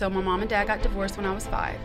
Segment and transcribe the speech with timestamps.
[0.00, 1.78] so my mom and dad got divorced when I was five,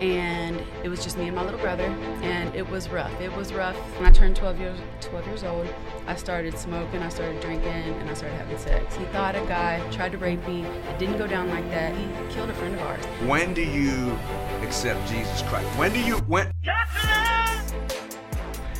[0.00, 1.86] and it was just me and my little brother,
[2.22, 3.10] and it was rough.
[3.20, 3.74] It was rough.
[3.96, 5.66] When I turned 12 years 12 years old,
[6.06, 8.94] I started smoking, I started drinking, and I started having sex.
[8.94, 10.62] He thought a guy tried to rape me.
[10.66, 11.96] It didn't go down like that.
[11.96, 13.04] He killed a friend of ours.
[13.26, 14.16] When do you
[14.62, 15.66] accept Jesus Christ?
[15.76, 16.52] When do you when?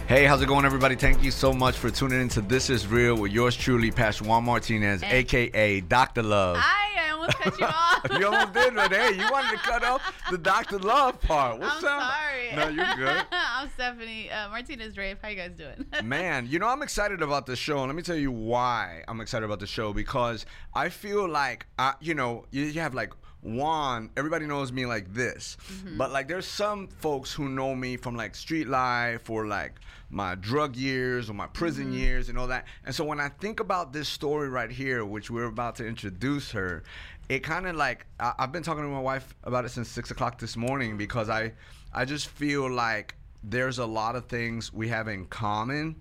[0.07, 0.95] Hey, how's it going, everybody?
[0.95, 4.45] Thank you so much for tuning into This Is Real with yours truly, Pastor Juan
[4.45, 5.19] Martinez, Hey.
[5.19, 6.23] aka Dr.
[6.23, 6.57] Love.
[6.61, 6.88] I
[7.29, 8.07] almost cut you off.
[8.19, 10.79] you almost did, but hey, you wanted to cut off the Dr.
[10.79, 11.59] Love part.
[11.59, 12.13] What's I'm up?
[12.13, 12.57] sorry.
[12.57, 13.25] No, you're good.
[13.33, 15.19] I'm Stephanie uh, Martinez Rafe.
[15.23, 15.87] How you guys doing?
[16.05, 19.21] Man, you know I'm excited about this show, and let me tell you why I'm
[19.21, 23.13] excited about the show because I feel like, I, you know, you, you have like
[23.43, 24.11] Juan.
[24.17, 25.57] Everybody knows me like this,
[25.97, 29.75] but like there's some folks who know me from like street life or like
[30.11, 32.67] my drug years or my prison years and all that.
[32.85, 36.51] And so when I think about this story right here, which we're about to introduce
[36.53, 36.83] her,
[37.29, 40.11] it kind of like I, I've been talking to my wife about it since six
[40.11, 41.53] o'clock this morning because I,
[41.93, 45.97] I just feel like there's a lot of things we have in common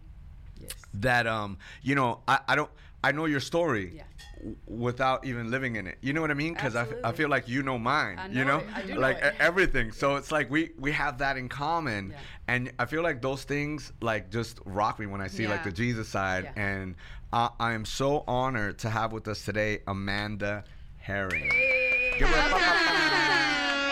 [0.59, 0.71] Yes.
[0.95, 2.71] that um you know I, I don't
[3.03, 4.03] I know your story Yeah.
[4.37, 5.99] w- without even living in it.
[6.01, 6.55] You know what I mean?
[6.55, 8.17] Because I, f- I feel like you know mine.
[8.17, 8.65] I you know know, it.
[8.73, 9.35] I do know like it.
[9.39, 9.91] everything.
[9.91, 12.17] So it's like we we have that in common, Yeah.
[12.47, 15.71] and I feel like those things like just rock me when I see like the
[15.71, 16.63] Jesus side, Yeah.
[16.69, 16.95] and
[17.31, 20.63] I, I am so honored to have with us today Amanda
[21.07, 21.49] Herring.
[22.19, 22.59] Give her a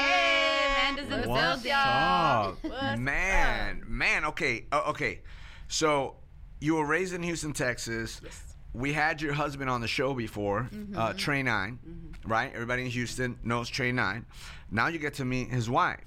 [0.01, 1.71] hey, Amanda's in the What's building.
[1.73, 3.83] up, What's man?
[3.87, 5.21] Man, okay, uh, okay.
[5.69, 6.17] So
[6.59, 8.19] you were raised in Houston, Texas.
[8.21, 8.55] Yes.
[8.73, 11.79] We had your husband on the show before, uh, Trey 9
[12.25, 12.51] right?
[12.53, 14.25] Everybody in Houston knows Trey Nine.
[14.71, 16.01] Now you get to meet his wife.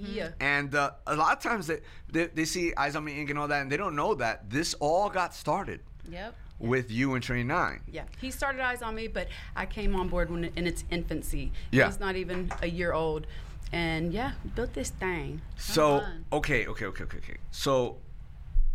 [0.00, 0.30] Yeah.
[0.40, 3.28] And uh, a lot of times they, they, they see Eyes on Me Inc.
[3.30, 6.34] and all that, and they don't know that this all got started Yep.
[6.58, 7.80] With you and Trey Nine.
[7.90, 11.52] Yeah, he started Eyes on Me, but I came on board when in its infancy.
[11.70, 11.84] Yeah.
[11.84, 13.26] He was not even a year old,
[13.72, 15.40] and yeah, built this thing.
[15.56, 17.36] So okay, okay, okay, okay, okay.
[17.50, 17.98] So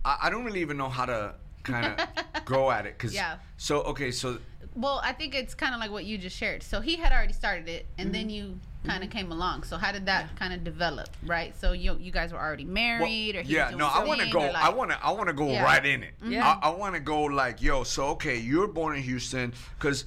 [0.06, 2.08] I, I don't really even know how to kind of
[2.46, 3.38] go at it because Yeah.
[3.58, 4.40] So okay, so
[4.76, 6.64] Well, I think it's kind of like what you just shared.
[6.64, 8.14] So he had already started it, and Mm-hmm.
[8.14, 9.64] then you kind of came along.
[9.64, 11.54] So how did that kind of develop, right?
[11.60, 14.40] So you you guys were already well, married, or yeah, no, I want to go.
[14.42, 15.06] or I want to.
[15.06, 15.64] I want to go Yeah.
[15.64, 16.14] right in it.
[16.26, 16.48] Yeah.
[16.62, 17.84] I, I want to go like, yo.
[17.84, 20.06] So okay, you're born in Houston because.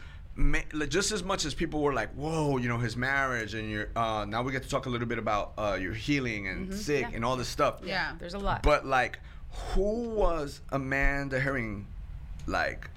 [0.88, 4.24] Just as much as people were like, "Whoa," you know, his marriage, and your uh,
[4.26, 7.14] now we get to talk a little bit about uh, your healing and sick yeah.
[7.14, 7.80] and all this stuff.
[7.84, 8.12] Yeah.
[8.18, 8.62] There's a lot.
[8.62, 9.18] But like,
[9.74, 11.86] who was Amanda Herring,
[12.46, 12.88] like,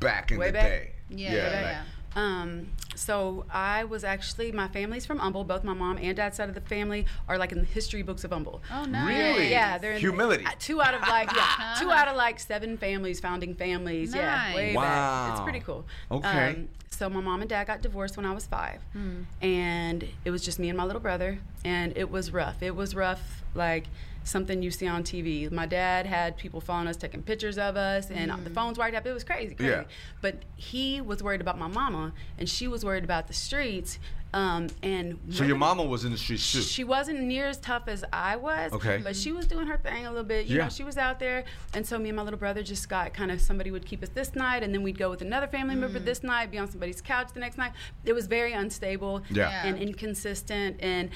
[0.00, 0.64] back in Way the back?
[0.70, 0.92] day?
[1.10, 1.82] Yeah, yeah, like- yeah.
[2.14, 5.44] Um, so I was actually my family's from Humble.
[5.44, 8.24] Both my mom and dad's side of the family are like in the history books
[8.24, 8.62] of Humble.
[8.72, 9.08] Oh, nice.
[9.08, 9.50] Really?
[9.50, 10.44] Yeah, they're in Humility.
[10.44, 14.14] uh, two out of like yeah, two out of like seven families, founding families.
[14.14, 14.54] Yeah, Nice.
[14.56, 15.30] way back.
[15.32, 15.84] It's pretty cool.
[16.10, 16.48] Okay.
[16.50, 19.22] Um, so my mom and dad got divorced when I was five, hmm.
[19.40, 22.62] and it was just me and my little brother, and it was rough.
[22.62, 23.86] It was rough, like
[24.24, 25.50] something you see on TV.
[25.50, 28.54] My dad had people following us, taking pictures of us, and the hmm.
[28.54, 29.06] phones wired up.
[29.06, 29.72] It was crazy, crazy.
[29.72, 29.84] Yeah.
[30.20, 33.98] But he was worried about my mama, and she was worried about the streets.
[34.34, 36.62] Um, and So your mama was in the streets too.
[36.62, 38.72] she wasn't near as tough as I was.
[38.72, 38.98] Okay.
[39.04, 40.46] But she was doing her thing a little bit.
[40.46, 40.62] You Yeah.
[40.64, 41.44] know, she was out there.
[41.74, 44.08] And so me and my little brother just got kind of somebody would keep us
[44.08, 46.04] this night and then we'd go with another family member Mm.
[46.06, 47.72] this night, be on somebody's couch the next night.
[48.06, 49.50] It was very unstable Yeah.
[49.50, 49.66] Yeah.
[49.66, 51.10] and inconsistent and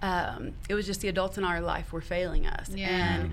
[0.00, 2.70] um, it was just the adults in our life were failing us.
[2.70, 2.88] Yeah.
[2.88, 3.30] And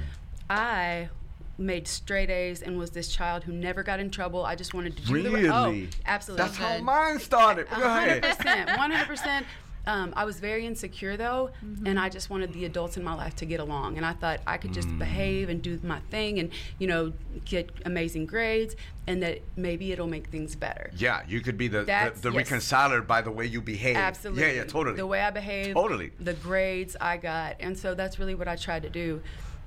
[0.49, 1.09] I
[1.59, 4.45] made straight A's and was this child who never got in trouble.
[4.45, 5.49] I just wanted to do the Really?
[5.49, 6.45] oh, absolutely.
[6.45, 7.67] That's how mine started.
[7.69, 8.37] Go hundred ahead.
[8.37, 9.45] percent, one hundred percent.
[9.87, 11.49] Um, I was very insecure though,
[11.85, 13.97] and I just wanted the adults in my life to get along.
[13.97, 17.13] And I thought I could just behave and do my thing, and you know,
[17.45, 18.75] get amazing grades,
[19.07, 20.91] and that maybe it'll make things better.
[20.95, 22.37] Yeah, you could be the the, That's- the yes.
[22.37, 23.95] reconciler by the way you behave.
[23.95, 24.43] Absolutely.
[24.43, 24.97] Yeah, yeah, totally.
[24.97, 25.73] The way I behaved.
[25.73, 26.11] Totally.
[26.19, 29.21] The grades I got, and so that's really what I tried to do.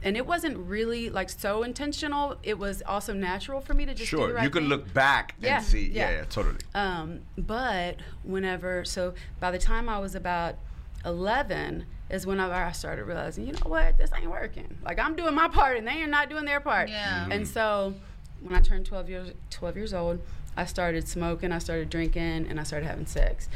[0.05, 2.37] And it wasn't really like so intentional.
[2.43, 4.69] It was also natural for me to just do the sure, right you can thing.
[4.71, 5.87] look back Yeah, and see.
[5.93, 6.17] Yeah, yeah.
[6.19, 6.59] yeah, totally.
[6.75, 10.57] Um, but whenever, so by the time I was about
[11.05, 14.77] 11, is whenever I started realizing, you know what, this ain't working.
[14.85, 16.89] Like I'm doing my part and they are not doing their part.
[16.91, 17.27] Yeah.
[17.31, 17.95] And so
[18.43, 20.21] when I turned 12 years 12 years old,
[20.57, 23.49] I started smoking, I started drinking, and I started having sex.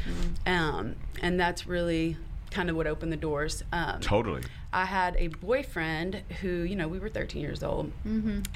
[0.47, 2.17] Um, and that's really
[2.49, 3.63] kind of what opened the doors.
[3.71, 4.41] Um, Totally.
[4.77, 7.91] I had a boyfriend who, you know, we were 13 years old,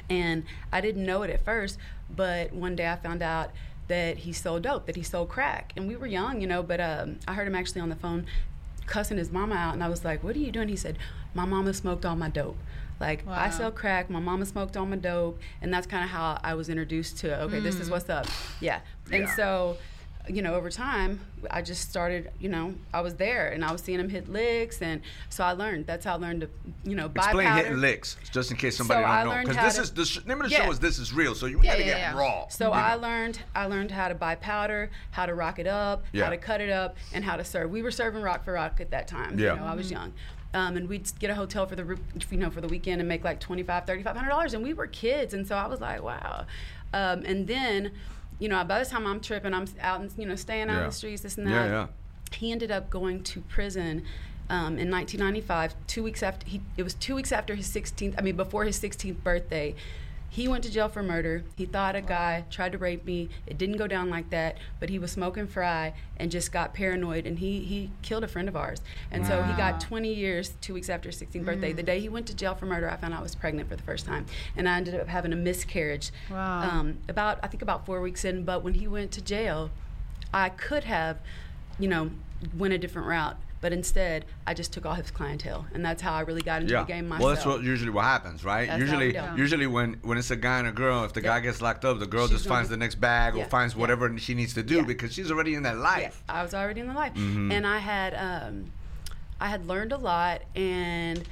[0.08, 1.78] and I didn't know it at first,
[2.14, 3.50] but one day I found out
[3.88, 6.62] that he sold dope, that he sold crack, and we were young, you know.
[6.62, 8.26] But um, I heard him actually on the phone
[8.86, 10.96] cussing his mama out, and I was like, "What are you doing?" He said,
[11.34, 12.56] "My mama smoked all my dope."
[13.00, 16.38] Like I sell crack, my mama smoked all my dope, and that's kind of how
[16.44, 18.28] I was introduced to okay, this is what's up,
[18.60, 18.78] yeah.
[19.10, 19.34] And Yeah.
[19.34, 19.76] so
[20.28, 21.20] you know, over time,
[21.50, 24.80] I just started, you know, I was there and I was seeing him hit licks.
[24.80, 25.86] And so I learned.
[25.86, 26.48] That's how I learned to,
[26.84, 27.28] you know, buy powder.
[27.40, 27.62] Explain powder.
[27.64, 29.34] hitting licks, just in case somebody So I don't know.
[29.34, 30.64] learned Because how this to- is the sh- name of the Yeah.
[30.66, 32.16] show is "This Is Real," so you Yeah, gotta yeah, get yeah.
[32.18, 32.46] raw.
[32.48, 33.02] So you I know.
[33.02, 36.24] learned I learned how to buy powder, how to rock it up, Yeah.
[36.24, 37.70] how to cut it up, and how to serve.
[37.70, 39.38] We were serving rock for rock at that time.
[39.38, 39.54] Yeah.
[39.54, 40.12] You know, I was young.
[40.54, 41.98] Um, and we'd get a hotel for the
[42.30, 45.32] you know for the weekend and make like 25 3500 dollars and we were kids
[45.34, 46.44] and so I was like wow
[46.92, 47.90] um, and then
[48.38, 50.80] you know by the time I'm tripping I'm out and you know staying out Yeah.
[50.80, 51.86] in the streets this and Yeah, that yeah.
[52.36, 54.04] he ended up going to prison
[54.50, 58.22] um, in 1995 two weeks after he it was two weeks after his 16th I
[58.22, 59.74] mean before his 16th birthday
[60.34, 61.44] he went to jail for murder.
[61.56, 63.28] He thought a guy tried to rape me.
[63.46, 67.26] It didn't go down like that but he was smoking fry and just got paranoid
[67.26, 68.80] and he he killed a friend of ours.
[69.10, 71.72] And so he got 20 years two weeks after his 16th birthday.
[71.74, 73.76] The day he went to jail for murder i found out i was pregnant for
[73.76, 74.24] the first time
[74.56, 76.62] and i ended up having a miscarriage Wow.
[76.70, 79.70] um, about i think about four weeks in but when he went to jail
[80.34, 81.18] I could have,
[81.78, 82.10] you know,
[82.56, 86.12] went a different route, but instead I just took all his clientele, and that's how
[86.12, 86.80] I really got into Yeah.
[86.82, 87.24] the game myself.
[87.24, 88.68] Well, that's what usually what happens, right?
[88.68, 91.62] That's usually, usually when when it's a guy and a girl, if the guy gets
[91.62, 93.46] locked up, the girl She's just finds be- the next bag or Yeah.
[93.46, 93.80] finds Yeah.
[93.80, 96.22] whatever she needs to do because she's already in that life.
[96.28, 97.50] Yeah, I was already in the life, Mhm.
[97.52, 98.72] and I had um,
[99.40, 101.22] I had learned a lot, and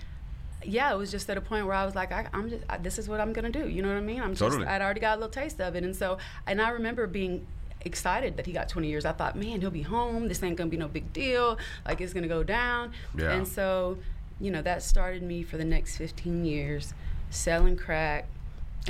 [0.65, 2.79] yeah, it was just at a point where I was like, I, I'm just I,
[2.79, 3.69] this is what I'm gonna do.
[3.69, 4.21] You know what I mean?
[4.23, 4.67] I'm just Totally.
[4.67, 7.47] I'd already got a little taste of it, and so and I remember being
[7.85, 9.05] excited that he got 20 years.
[9.05, 10.29] I thought, man, he'll be home.
[10.29, 11.59] This ain't gonna be no big deal.
[11.87, 12.93] Like it's gonna go down.
[13.17, 13.33] Yeah.
[13.33, 13.99] And so,
[14.41, 16.95] you know, that started me for the next 15 years
[17.31, 18.27] selling crack.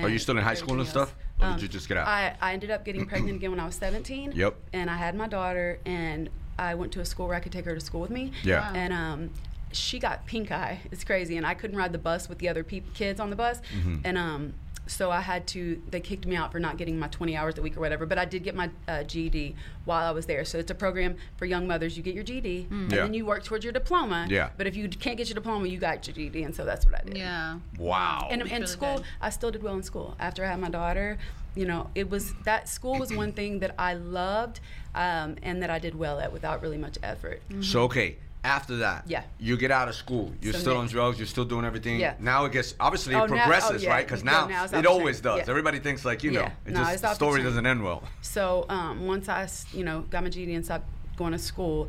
[0.00, 0.90] Are you still in high school and else.
[0.90, 1.14] stuff?
[1.40, 2.06] Or did you just get out?
[2.06, 4.32] I, I ended up getting pregnant again when I was 17.
[4.32, 4.54] Yep.
[4.74, 6.28] And I had my daughter, and
[6.58, 8.32] I went to a school where I could take her to school with me.
[8.44, 8.60] Yeah.
[8.60, 8.72] Wow.
[8.76, 9.30] And um,
[9.72, 10.80] she got pink eye.
[10.92, 13.36] It's crazy, and I couldn't ride the bus with the other peop kids on the
[13.36, 13.96] bus, Mm-hmm.
[14.04, 14.54] and um,
[14.90, 15.80] so I had to.
[15.90, 18.06] They kicked me out for not getting my 20 hours a week or whatever.
[18.06, 19.54] But I did get my uh, GED
[19.84, 20.44] while I was there.
[20.44, 21.96] So it's a program for young mothers.
[21.96, 23.02] You get your GED, and Yeah.
[23.02, 24.26] then you work towards your diploma.
[24.28, 24.50] Yeah.
[24.56, 26.94] But if you can't get your diploma, you got your GED, and so that's what
[27.00, 27.16] I did.
[27.16, 27.58] Yeah.
[27.78, 28.26] wow.
[28.30, 29.06] And in really school, good.
[29.20, 30.16] I still did well in school.
[30.18, 31.18] After I had my daughter,
[31.54, 34.60] you know, it was that school was one thing that I loved
[34.94, 37.42] um, and that I did well at without really much effort.
[37.60, 39.22] So okay, after that, Yeah.
[39.38, 40.32] you get out of school.
[40.40, 41.18] You're still on drugs.
[41.18, 42.00] You're still doing everything.
[42.00, 42.14] Yeah.
[42.18, 43.90] Now it gets obviously Oh, it now- oh, progresses, yeah.
[43.90, 44.06] right?
[44.06, 45.38] Because now, now it always does.
[45.38, 45.50] Yeah.
[45.50, 46.50] Everybody thinks like you know, Yeah.
[46.66, 48.02] it No, just the story doesn't end well.
[48.22, 51.88] So um, once I you know, got my GED and stopped going to school,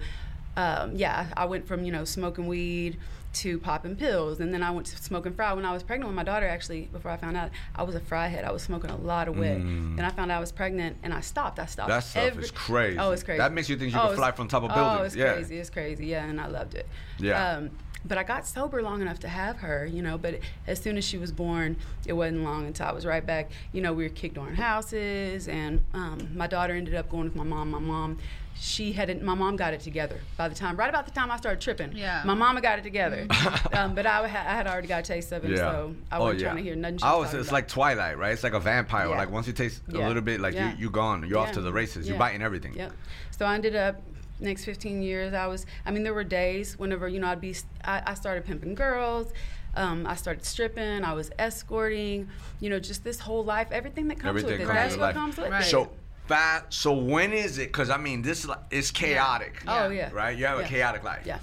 [0.58, 2.98] um, yeah, I went from you know smoking weed
[3.34, 5.54] to popping pills, and then I went to smoking fry.
[5.54, 8.00] When I was pregnant with my daughter, actually, before I found out I was a
[8.00, 9.98] fry head, I was smoking a lot of weed, Mm.
[9.98, 11.60] and I found out I was pregnant, and I stopped.
[11.60, 11.90] I stopped.
[11.90, 12.98] That stuff every- is crazy.
[13.00, 13.38] Oh, it's crazy.
[13.40, 15.00] That makes you think you Oh, can fly from top of buildings.
[15.00, 15.34] Oh, it's Yeah.
[15.34, 15.58] crazy.
[15.60, 16.08] It's crazy.
[16.08, 16.88] Yeah, and I loved it.
[17.20, 17.56] Yeah.
[17.58, 17.70] Um,
[18.04, 20.18] but I got sober long enough to have her, you know.
[20.18, 23.52] But as soon as she was born, it wasn't long until I was right back.
[23.74, 27.36] You know, we were kicked on houses, and um, my daughter ended up going with
[27.36, 27.70] my mom.
[27.72, 28.18] My mom,
[28.60, 29.24] she hadn't.
[29.24, 31.94] My mom got it together by the time, right about the time I started tripping.
[31.94, 32.22] Yeah.
[32.26, 33.26] My mama got it together,
[33.74, 36.22] um, but I, had- I had already got a taste of it, so I Oh,
[36.22, 36.46] wasn't yeah.
[36.48, 36.98] trying to hear nothing.
[37.00, 37.56] She I was was, talking it's about.
[37.56, 38.32] like Twilight, right?
[38.34, 39.08] It's like a vampire.
[39.10, 39.18] Yeah.
[39.18, 40.72] Like once you taste a little bit, like Yeah.
[40.74, 41.28] you you gone.
[41.28, 42.08] You're off to the races.
[42.08, 42.74] You're biting everything.
[42.76, 42.92] Yep.
[43.32, 44.02] So I ended up
[44.40, 45.34] next 15 years.
[45.34, 45.66] I was.
[45.86, 47.56] I mean, there were days whenever you know I'd be.
[47.84, 49.32] I, I started pimping girls.
[49.74, 51.04] Um, I started stripping.
[51.04, 52.28] I was escorting.
[52.60, 54.66] You know, just this whole life, everything that comes Everything with it.
[54.66, 55.16] comes That's with what life.
[55.16, 55.64] comes with Right.
[55.64, 55.70] it.
[55.70, 55.90] So
[56.28, 56.74] fast.
[56.74, 57.68] So when is it?
[57.70, 59.62] Because I mean, this is chaotic.
[59.68, 60.10] Oh yeah.
[60.12, 60.38] Right.
[60.38, 61.26] You have a chaotic life.
[61.26, 61.40] Yeah.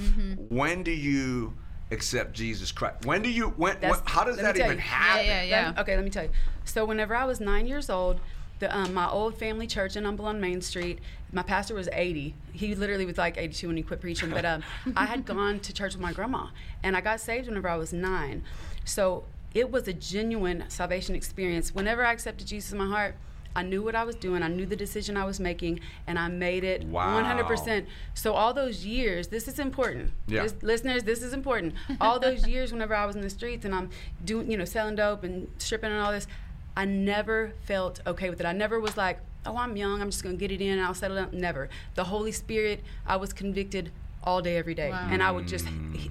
[0.48, 1.54] When do you
[1.91, 3.05] accept Jesus Christ?
[3.06, 3.48] When do you?
[3.50, 3.76] When?
[3.81, 4.79] When how does that even you.
[4.79, 5.26] happen?
[5.26, 6.31] Yeah, yeah, Let me- okay, let me tell you.
[6.64, 8.20] So whenever I was nine years old,
[8.58, 10.98] the, um, my old family church in Humble on Main Street,
[11.32, 12.34] my pastor was 80.
[12.53, 14.31] He literally was like 82 when he quit preaching.
[14.31, 14.62] But um,
[14.96, 16.48] I had gone to church with my grandma,
[16.82, 18.43] and I got saved whenever I was nine.
[18.84, 19.24] So
[19.55, 21.74] it was a genuine salvation experience.
[21.74, 23.14] Whenever I accepted Jesus in my heart,
[23.58, 24.43] I knew what I was doing.
[24.44, 27.20] I knew the decision I was making, and I made it Wow.
[27.20, 27.86] 100%.
[28.15, 30.12] So all those years, this is important.
[30.29, 30.43] Yeah.
[30.44, 31.74] This- listeners, this is important.
[32.00, 33.91] All those years, whenever I was in the streets and I'm
[34.24, 36.29] doing, you know, selling dope and stripping and all this,
[36.77, 38.46] I never felt okay with it.
[38.46, 40.94] I never was like, oh, I'm young, I'm just gonna get it in and I'll
[40.94, 41.31] settle down.
[41.32, 41.69] Never.
[41.96, 43.91] The Holy Spirit, I was convicted
[44.29, 45.08] all day, every day, Wow.
[45.11, 45.67] and I would just,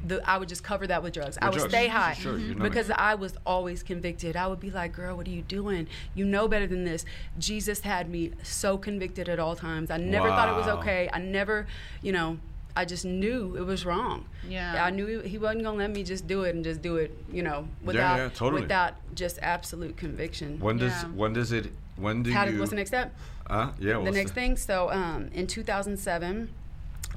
[0.07, 1.37] the, I would just cover that with drugs.
[1.39, 1.71] I would drugs.
[1.71, 2.69] stay high Sure, you know me.
[2.69, 4.35] because I was always convicted.
[4.35, 5.87] I would be like, girl, what are you doing?
[6.15, 7.05] You know better than this.
[7.37, 9.91] Jesus had me so convicted at all times.
[9.91, 11.09] I never thought it was okay.
[11.13, 11.67] I never,
[12.01, 12.39] you know,
[12.75, 14.25] I just knew it was wrong.
[14.47, 14.83] Yeah.
[14.83, 17.11] I knew he, he wasn't gonna let me just do it and just do it,
[17.31, 18.61] you know, without yeah, totally.
[18.63, 20.59] without just absolute conviction.
[20.59, 20.91] When does?
[20.91, 21.09] Yeah.
[21.09, 21.71] When does it?
[21.97, 22.51] When do How you?
[22.51, 23.15] did, what's the next step?
[23.47, 23.93] Uh, yeah.
[23.93, 24.57] the what's next thing.
[24.57, 26.49] So um, in 2007,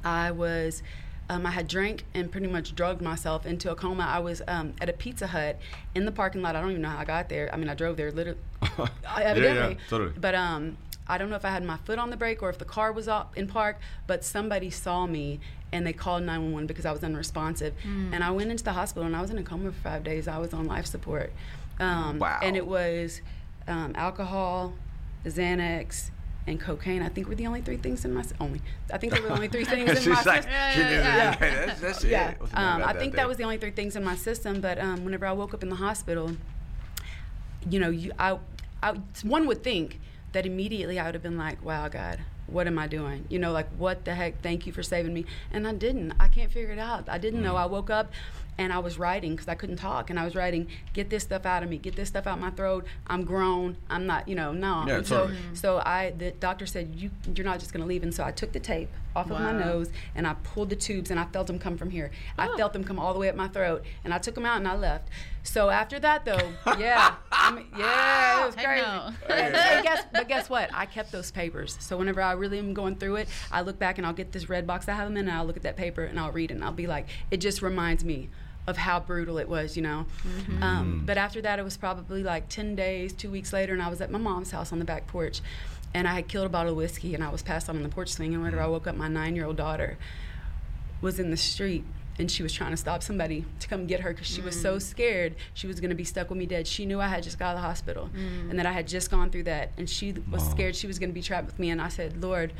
[0.03, 0.83] I was.
[1.29, 4.03] Um, I had drank and pretty much drugged myself into a coma.
[4.03, 5.57] I was um, at a Pizza Hut
[5.95, 6.57] in the parking lot.
[6.57, 7.49] I don't even know how I got there.
[7.53, 8.37] I mean, I drove there literally,
[8.77, 9.77] yeah, evidently.
[9.87, 10.11] totally.
[10.19, 10.75] But um,
[11.07, 12.91] I don't know if I had my foot on the brake or if the car
[12.91, 15.39] was up in park, but somebody saw me
[15.71, 17.75] and they called 911 because I was unresponsive.
[17.81, 18.13] Hmm.
[18.13, 20.27] And I went into the hospital and I was in a coma for five days.
[20.27, 21.31] I was on life support.
[21.79, 22.39] Um, Wow.
[22.43, 23.21] And it was
[23.69, 24.73] um, alcohol,
[25.25, 26.09] Xanax,
[26.47, 27.01] and cocaine.
[27.01, 28.61] I think were the only three things in my only.
[28.93, 30.51] I think they were the only three things in She's my like, system.
[30.51, 31.39] Yeah, knew yeah, that.
[31.39, 32.33] That's, that's Yeah.
[32.53, 33.17] Um, I think day.
[33.17, 34.59] that was the only three things in my system.
[34.61, 36.31] But um, whenever I woke up in the hospital,
[37.69, 38.37] you know, you I,
[38.81, 38.93] I
[39.23, 39.99] one would think
[40.33, 43.51] that immediately I would have been like, "Wow, God, what am I doing?" You know,
[43.51, 44.41] like, "What the heck?
[44.41, 46.13] Thank you for saving me." And I didn't.
[46.19, 47.07] I can't figure it out.
[47.09, 47.43] I didn't Mm.
[47.43, 47.55] know.
[47.55, 48.11] I woke up.
[48.61, 51.45] And I was writing because I couldn't talk, and I was writing, "Get this stuff
[51.47, 51.77] out of me.
[51.77, 52.85] Get this stuff out my throat.
[53.07, 53.75] I'm grown.
[53.89, 55.37] I'm not, you know, no." Yeah, so, totally.
[55.53, 58.31] so I, the doctor said, "You, you're not just going to leave." And so I
[58.31, 61.47] took the tape off of my nose, and I pulled the tubes, and I felt
[61.47, 62.11] them come from here.
[62.37, 62.55] I Oh.
[62.57, 64.67] felt them come all the way up my throat, and I took them out, and
[64.67, 65.09] I left.
[65.43, 68.81] So after that, though, yeah, I mean, yeah, it was crazy.
[68.85, 69.09] no.
[69.27, 70.69] And, and guess, but guess what?
[70.73, 71.77] I kept those papers.
[71.81, 74.47] So whenever I really am going through it, I look back and I'll get this
[74.49, 76.51] red box I have them in, and I'll look at that paper and I'll read
[76.51, 78.29] it, and I'll be like, it just reminds me
[78.67, 80.05] of how brutal it was, you know.
[80.23, 80.63] Mm-hmm.
[80.63, 81.05] Um, mm.
[81.05, 84.01] but after that, it was probably like ten days, two weeks later, and I was
[84.01, 85.41] at my mom's house on the back porch,
[85.93, 87.89] and I had killed a bottle of whiskey, and I was passed out on the
[87.89, 88.71] porch swing, and whenever I mm.
[88.71, 89.97] woke up, my nine-year-old daughter
[91.01, 91.83] was in the street
[92.19, 94.77] and she was trying to stop somebody to come get her because she was so
[94.77, 94.81] mm.
[94.81, 96.67] scared she was going to be stuck with me dead.
[96.67, 98.09] She knew I had just got out of the hospital
[98.49, 101.09] and that I had just gone through that, and she was scared she was going
[101.09, 101.69] to be trapped with me.
[101.69, 102.53] And I said, Lord,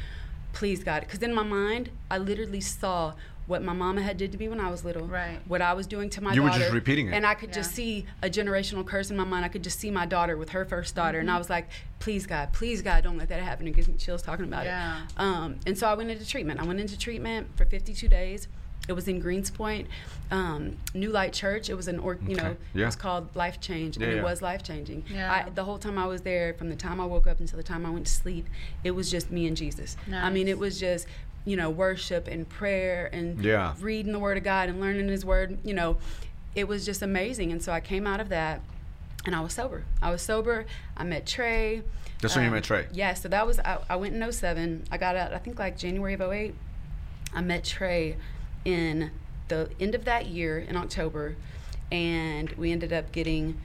[0.54, 3.14] please God, because in my mind I literally saw
[3.52, 5.40] what my mama had did to me when I was little, Right.
[5.48, 7.14] What I was doing to my You were daughter, just repeating it.
[7.14, 9.44] and I could just see a generational curse in my mind.
[9.44, 11.40] I could just see my daughter with her first daughter, and I Mm-hmm.
[11.40, 13.68] was like, please God, please God, don't let that happen.
[13.68, 15.04] It gives me chills talking about Yeah.
[15.04, 15.12] it.
[15.18, 16.60] Um, and so I went into treatment.
[16.62, 18.48] I went into treatment for 52 days.
[18.88, 19.86] It was in Greenspoint,
[20.32, 21.70] um, New Light Church.
[21.70, 22.58] It was an, or, you know, Okay.
[22.74, 22.84] Yeah.
[22.84, 24.24] it was called Life Change, and Yeah, it yeah.
[24.24, 25.04] was life changing.
[25.14, 25.32] Yeah.
[25.32, 27.64] I, the whole time I was there, from the time I woke up until the
[27.64, 28.48] time I went to sleep,
[28.84, 29.98] it was just me and Jesus.
[30.12, 31.06] I mean, it was just,
[31.46, 33.74] you know, worship and prayer and Yeah.
[33.80, 35.58] reading the Word of God and learning His Word.
[35.64, 35.98] You know,
[36.56, 37.52] it was just amazing.
[37.52, 38.62] And so I came out of that,
[39.26, 39.84] and I was sober.
[40.02, 40.66] I was sober.
[40.98, 41.84] I met Trey.
[42.22, 42.86] That's when you Um, met Trey.
[42.94, 44.84] Yeah, so that was I, I went in 07.
[44.92, 46.54] I got out I think like January of 08.
[47.34, 48.18] I met Trey
[48.66, 49.10] in
[49.48, 51.36] the end of that year in October
[51.92, 53.60] and we ended up getting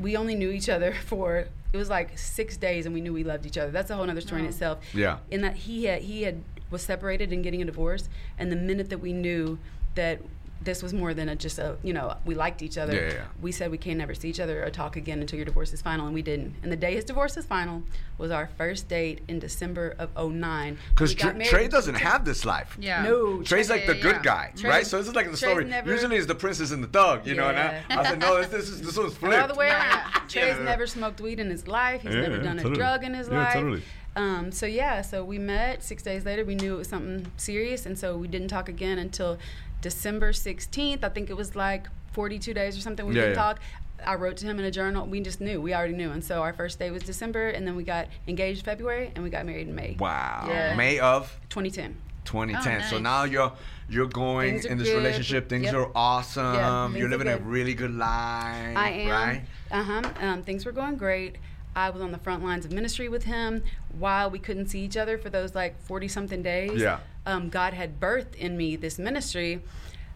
[0.00, 3.24] we only knew each other for it was like six days and we knew we
[3.24, 3.70] loved each other.
[3.70, 4.50] That's a whole other story in Oh.
[4.50, 4.78] itself.
[4.94, 5.18] Yeah.
[5.30, 8.08] In that he had he had was separated and getting a divorce
[8.38, 9.58] and the minute that we knew
[9.94, 10.20] that
[10.68, 13.12] this was more than a, just a you know we liked each other Yeah, yeah,
[13.14, 13.24] yeah.
[13.40, 15.80] we said we can never see each other or talk again until your divorce is
[15.80, 17.82] final and we didn't and the day his divorce is final
[18.18, 22.12] was our first date in december of 09 Because We got married Trey doesn't 2010.
[22.12, 22.76] have this life.
[22.80, 23.02] Yeah.
[23.02, 24.22] No, Trey's like the Yeah, good yeah.
[24.32, 24.86] guy, Trey- right?
[24.86, 25.64] So this is like the Trey's story.
[25.64, 27.48] never- Usually it's the princess and the thug, you know.
[27.48, 29.34] And I, I said, no, this, this is this one's flipped.
[29.42, 30.28] Other way around.
[30.28, 30.62] Trey's Yeah.
[30.72, 32.02] never smoked weed in his life.
[32.02, 32.74] He's Yeah, never done totally.
[32.74, 33.52] a drug in his Yeah, life.
[33.54, 33.82] totally.
[34.16, 35.84] Um, so yeah, so we met.
[35.84, 38.98] Six days later, we knew it was something serious, and so we didn't talk again
[38.98, 39.38] until
[39.80, 41.04] December 16th.
[41.04, 43.06] I think it was like 42 days or something.
[43.06, 43.42] We Yeah, didn't yeah.
[43.42, 43.60] talk.
[44.06, 45.06] I wrote to him in a journal.
[45.06, 45.60] We just knew.
[45.60, 46.10] We already knew.
[46.10, 49.30] And so our first day was December, and then we got engaged February, and we
[49.30, 49.96] got married in May.
[49.98, 50.46] Wow.
[50.48, 50.76] Yeah.
[50.76, 51.96] May of 2010.
[52.24, 52.82] 2010.
[52.90, 53.02] So nice.
[53.02, 53.52] now you're
[53.90, 54.96] you're going in this good.
[54.98, 55.48] relationship.
[55.48, 55.74] Things Yep.
[55.74, 56.54] are awesome.
[56.54, 58.76] Yeah, things you're are living a really good life.
[58.76, 59.08] I am.
[59.08, 59.42] Right?
[59.70, 60.02] Uh huh.
[60.20, 61.36] Um, things were going great.
[61.74, 63.62] I was on the front lines of ministry with him
[63.98, 66.80] while we couldn't see each other for those like 40 something days.
[66.80, 66.98] Yeah.
[67.28, 69.60] Um, God had birthed in me this ministry,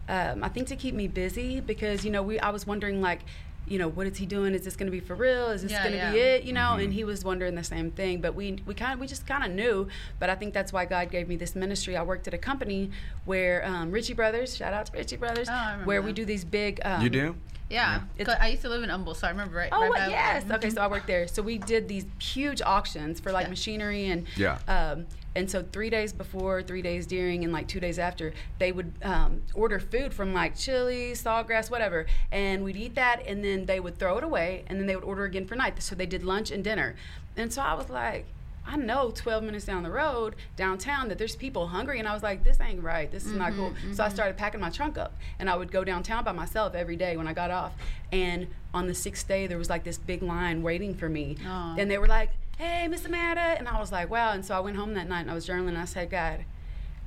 [0.09, 3.21] um, I think to keep me busy because, you know, we I was wondering like,
[3.67, 4.53] you know, what is he doing?
[4.53, 5.47] Is this going to be for real?
[5.51, 6.11] Is this Yeah, going to yeah.
[6.11, 6.43] be it?
[6.43, 6.79] You know, Mm-hmm.
[6.81, 8.19] and he was wondering the same thing.
[8.19, 9.87] But we we kind of we just kind of knew.
[10.19, 11.95] But I think that's why God gave me this ministry.
[11.95, 12.89] I worked at a company
[13.25, 16.25] where um, Ritchie Brothers, shout out to Ritchie Brothers, Oh, I remember where we do
[16.25, 16.81] these big.
[16.83, 17.35] Um, you do?
[17.69, 18.01] Yeah.
[18.17, 19.69] It's- 'Cause I used to live in Humble, so I remember right.
[19.71, 19.99] Oh, right what?
[19.99, 20.43] by- yes.
[20.51, 21.27] Okay, so I worked there.
[21.29, 23.49] So we did these huge auctions for like Yeah.
[23.51, 24.57] machinery and Yeah.
[24.67, 25.05] Um,
[25.35, 28.93] and so three days before, three days during, and like two days after, they would
[29.03, 33.79] um, order food from like chili, Saltgrass, whatever, and we'd eat that, and then they
[33.79, 35.81] would throw it away, and then they would order again for night.
[35.81, 36.95] So they did lunch and dinner,
[37.35, 38.25] and so I was like.
[38.65, 42.23] I know 12 minutes down the road downtown that there's people hungry, and I was
[42.23, 43.11] like, this ain't right.
[43.11, 43.73] This is not cool.
[43.91, 46.95] So I started packing my trunk up, and I would go downtown by myself every
[46.95, 47.73] day when I got off.
[48.13, 51.75] And on the sixth day, there was like this big line waiting for me, Aw.
[51.77, 54.59] and they were like, "Hey, Miss Amanda," and I was like, "Wow!" And so I
[54.59, 55.69] went home that night and I was journaling.
[55.69, 56.45] and I said, "God,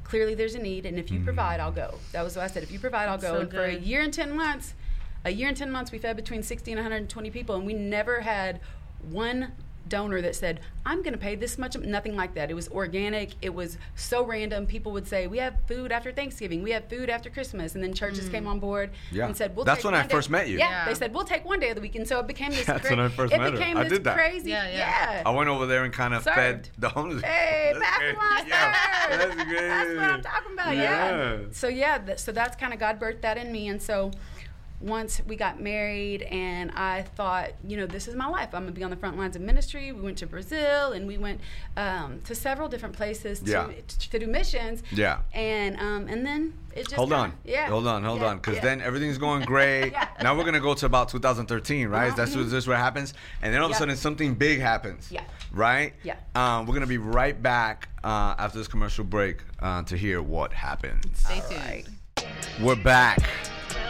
[0.05, 1.25] clearly there's a need, and if you mm-hmm.
[1.25, 2.63] provide, I'll go." That was what I said.
[2.63, 3.39] If you provide, I'll That's go.
[3.39, 4.75] so and for a year and ten months,
[5.25, 8.21] a year and ten months, we fed between 60 and 120 people, and we never
[8.21, 8.61] had
[9.03, 9.53] one
[9.89, 11.77] donor that said, I'm going to pay this much.
[11.77, 12.51] Nothing like that.
[12.51, 13.33] It was organic.
[13.43, 14.67] It was so random.
[14.67, 16.63] People would say, We have food after Thanksgiving.
[16.63, 17.75] We have food after Christmas.
[17.75, 18.49] And then churches came mm.
[18.51, 19.27] on board Yeah.
[19.27, 20.59] and said, we'll That's take when I day- first met you.
[20.59, 20.85] Yeah, Yeah.
[20.87, 21.95] They said, We'll take one day of the week.
[21.97, 23.59] And so it became this That's cra- when I first it met her.
[23.59, 24.17] became I did that.
[24.17, 24.51] crazy.
[24.51, 25.13] Yeah, yeah.
[25.13, 25.23] yeah.
[25.27, 26.37] I went over there and kind of Served.
[26.37, 27.23] fed the homeless.
[27.23, 28.17] Hey, That's back great.
[28.17, 28.49] monster.
[28.49, 29.69] Yeah, that's great.
[29.69, 30.77] That's what I'm talking about.
[30.77, 30.83] Yeah.
[30.87, 31.39] Yeah.
[31.53, 34.11] So yeah, th- so that's kind of God birthed that in me, and so
[34.81, 38.51] once we got married, and I thought, you know, this is my life.
[38.55, 39.93] I'm gonna be on the front lines of ministry.
[39.93, 41.41] We went to Brazil, and we went
[41.77, 43.67] um, to several different places to, Yeah.
[43.87, 44.83] to, to do missions.
[44.93, 45.19] Yeah.
[45.33, 47.33] And um, and then it just Hold kinda- on.
[47.45, 47.69] Yeah.
[47.69, 48.37] Hold on, hold yeah, on.
[48.37, 48.61] Because yeah.
[48.63, 49.93] then everything's going great.
[49.93, 50.09] Yeah.
[50.23, 52.15] Now we're going to go to about 2013, right?
[52.15, 53.15] That's what, this what happens.
[53.41, 55.11] And then all of a sudden something big happens.
[55.11, 55.23] Yeah.
[55.53, 55.95] Right?
[56.03, 56.17] Yeah.
[56.35, 60.21] Um, we're going to be right back uh, after this commercial break uh, to hear
[60.21, 61.19] what happens.
[61.19, 61.89] Stay tuned.
[62.19, 62.27] right.
[62.61, 63.21] We're back.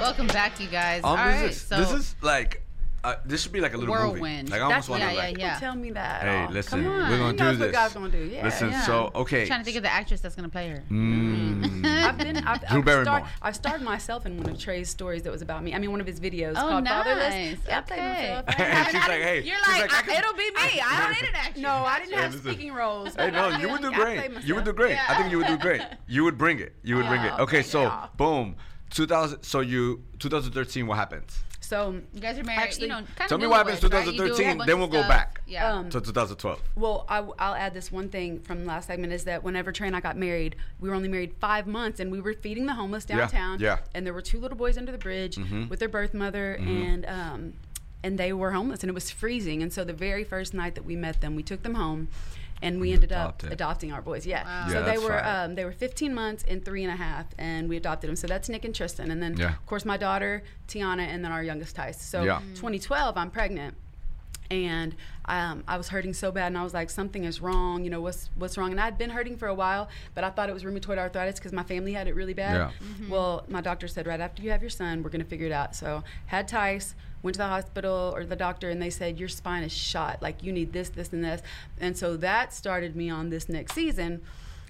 [0.00, 1.02] Welcome back, you guys.
[1.04, 2.62] Um, All this, right, is, so this is like,
[3.02, 4.48] uh, this should be like a little Whirlwind.
[4.48, 4.50] movie.
[4.52, 5.50] Like I almost want yeah, to yeah, like, yeah.
[5.52, 6.22] Don't tell me that.
[6.22, 7.10] hey, listen, come on.
[7.10, 7.72] we're gonna do knows what this.
[7.72, 8.18] God's gonna do.
[8.24, 8.82] Yeah, listen, yeah.
[8.82, 9.46] so, okay.
[9.46, 10.82] trying to think of the actress that's gonna play her.
[10.90, 11.84] Mm.
[12.04, 12.36] I've been.
[12.36, 13.04] I've, Drew I've, Barrymore.
[13.04, 15.74] starred, I've starred myself in one of Trey's stories that was about me.
[15.74, 17.04] I mean, one of his videos Oh, called nice.
[17.04, 17.58] Fatherless.
[17.66, 18.08] Yeah, I played Okay.
[18.28, 18.44] myself.
[18.48, 20.80] I And haven't she's like, hey, You're she's like, I I- can- it'll be me.
[20.84, 21.58] I don't need an actress.
[21.62, 22.52] No, I didn't have listen.
[22.52, 23.14] speaking roles.
[23.16, 24.30] Hey, no, you would do great.
[24.44, 24.98] You would do great.
[25.10, 25.80] I think you would do great.
[26.08, 26.74] You would bring it.
[26.84, 27.32] You would bring it.
[27.32, 28.54] Okay, okay, so boom,
[28.90, 29.42] 2000.
[29.42, 30.86] So you 2013.
[30.86, 31.24] What happened?
[31.60, 32.60] So, You guys are married.
[32.60, 34.58] Actually, you know, kind Tell of me what happens 2013.
[34.66, 35.40] Then we'll go back.
[35.48, 35.72] Yeah.
[35.72, 36.60] Um, To 2012.
[36.76, 39.88] well, I, will add this one thing from the last segment is that whenever Trey
[39.88, 42.74] and I got married, we were only married five months, and we were feeding the
[42.74, 43.58] homeless downtown.
[43.58, 43.66] yeah.
[43.66, 43.78] yeah.
[43.96, 45.68] And there were two little boys under the bridge Mhm.
[45.68, 46.68] with their birth mother, Mm-hmm.
[46.82, 47.52] and um,
[48.04, 49.60] and they were homeless, and it was freezing.
[49.60, 52.06] And so the very first night that we met them, we took them home.
[52.62, 53.48] And we ended Adopted.
[53.48, 54.26] up adopting our boys.
[54.26, 54.42] Yeah.
[54.44, 54.66] Wow.
[54.68, 55.44] Yeah, so they were fire.
[55.44, 58.16] um, they were 15 months and three and a half, and we adopted them.
[58.16, 59.50] So that's Nick and Tristan, and then Yeah.
[59.50, 62.00] of course my daughter Tiana, and then our youngest Tice.
[62.02, 62.40] So Yeah.
[62.54, 63.76] 2012, I'm pregnant,
[64.50, 64.94] and
[65.26, 67.84] um, I was hurting so bad, and I was like, something is wrong.
[67.84, 68.70] You know, what's what's wrong?
[68.70, 71.52] And I'd been hurting for a while, but I thought it was rheumatoid arthritis because
[71.52, 72.56] my family had it really bad.
[72.56, 73.08] Yeah.
[73.08, 75.74] Well, my doctor said right after you have your son, we're gonna figure it out.
[75.74, 79.62] So had Tice, went to the hospital or the doctor, and they said your spine
[79.62, 80.22] is shot.
[80.22, 81.42] Like you need this, this, and this.
[81.80, 84.22] And so that started me on this next season,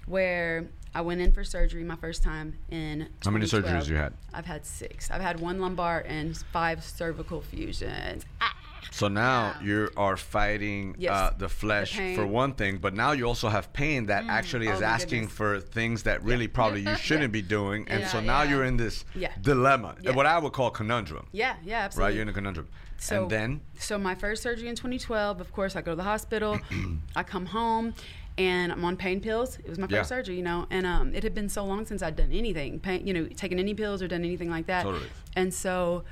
[0.05, 0.67] where.
[0.95, 3.09] I went in for surgery my first time in.
[3.23, 4.13] How many surgeries you had?
[4.33, 5.11] I've had six.
[5.11, 8.25] I've had one lumbar and five cervical fusions.
[8.41, 8.55] Ah,
[8.97, 9.55] So now Wow.
[9.61, 11.11] you are fighting Yes.
[11.11, 12.15] uh, the flesh pain.
[12.15, 15.27] for one thing, but now you also have pain that actually Oh, is my asking
[15.27, 18.49] for things that really probably you shouldn't be doing, and Yeah, so now yeah.
[18.49, 19.33] you're in this Yeah.
[19.39, 20.15] dilemma, Yeah.
[20.15, 21.27] what I would call conundrum.
[21.31, 22.05] Yeah, yeah, absolutely.
[22.07, 22.67] Right, you're in a conundrum.
[22.97, 25.39] So, and then so my first surgery in 2012.
[25.41, 26.59] Of course, I go to the hospital.
[27.15, 27.93] I come home,
[28.39, 29.59] and I'm on pain pills.
[29.59, 30.15] It was my first Yeah.
[30.17, 33.05] surgery, you know, and um, it had been so long since I'd done anything, pain,
[33.05, 34.81] you know, taken any pills or done anything like that.
[34.81, 35.05] Totally.
[35.35, 36.03] And so,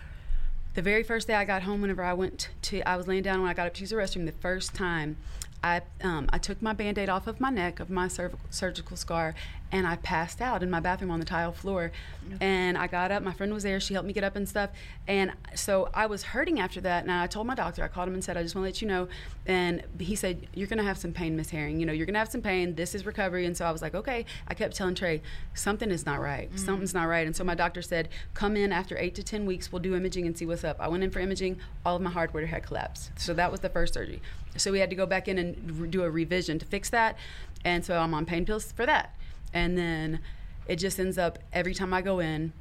[0.76, 3.42] the very first day I got home, whenever I went to, I was laying down
[3.42, 4.26] when I got up to use the restroom.
[4.26, 5.18] The first time,
[5.64, 9.34] I um, I took my band-aid off of my neck of my cervical, surgical scar,
[9.72, 11.92] and I passed out in my bathroom on the tile floor.
[12.40, 13.24] And I got up.
[13.24, 13.80] My friend was there.
[13.80, 14.72] She helped me get up and stuff.
[15.08, 17.04] And so I was hurting after that.
[17.04, 17.84] And I told my doctor.
[17.84, 19.08] I called him and said, I just want to let you know.
[19.46, 21.80] And he said, You're gonna have some pain, Miss Herring.
[21.80, 22.76] You know, you're gonna have some pain.
[22.76, 23.46] This is recovery.
[23.46, 24.26] And so I was like, Okay.
[24.48, 25.22] I kept telling Trey,
[25.54, 26.52] something is not right.
[26.52, 26.60] Mm.
[26.60, 27.26] Something's not right.
[27.26, 29.72] And so my doctor said, Come in after eight to ten weeks.
[29.72, 30.78] We'll do imaging and see what's up.
[30.80, 31.60] I went in for imaging.
[31.86, 33.12] All of my hardware had collapsed.
[33.18, 34.22] So that was the first surgery.
[34.58, 37.18] So we had to go back in and re- do a revision to fix that.
[37.64, 39.14] And so I'm on pain pills for that.
[39.56, 40.20] And then
[40.68, 42.54] it just ends up every time I go in,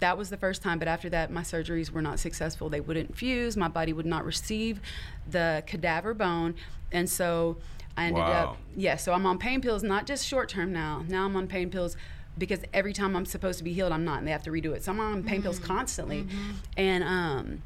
[0.00, 2.68] that was the first time, but after that, my surgeries were not successful.
[2.68, 4.80] They wouldn't fuse, my body would not receive
[5.30, 6.54] the cadaver bone.
[6.92, 7.56] And so
[7.96, 8.32] I ended Wow.
[8.32, 11.04] up, yeah, so I'm on pain pills, not just short term now.
[11.08, 11.96] Now I'm on pain pills
[12.36, 14.74] because every time I'm supposed to be healed, I'm not, and they have to redo
[14.74, 14.82] it.
[14.82, 16.26] So I'm on pain pills constantly.
[16.76, 17.62] And, um,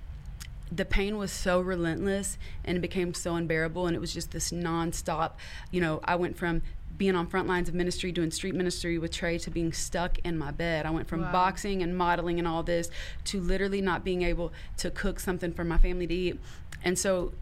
[0.71, 4.51] the pain was so relentless and it became so unbearable and it was just this
[4.51, 5.35] nonstop
[5.71, 6.61] you know i went from
[6.97, 10.37] being on front lines of ministry doing street ministry with trey to being stuck in
[10.39, 11.33] my bed i went from Wow.
[11.33, 12.91] boxing and modeling and all this
[13.25, 16.41] to literally not being able to cook something for my family to eat
[16.85, 17.33] and so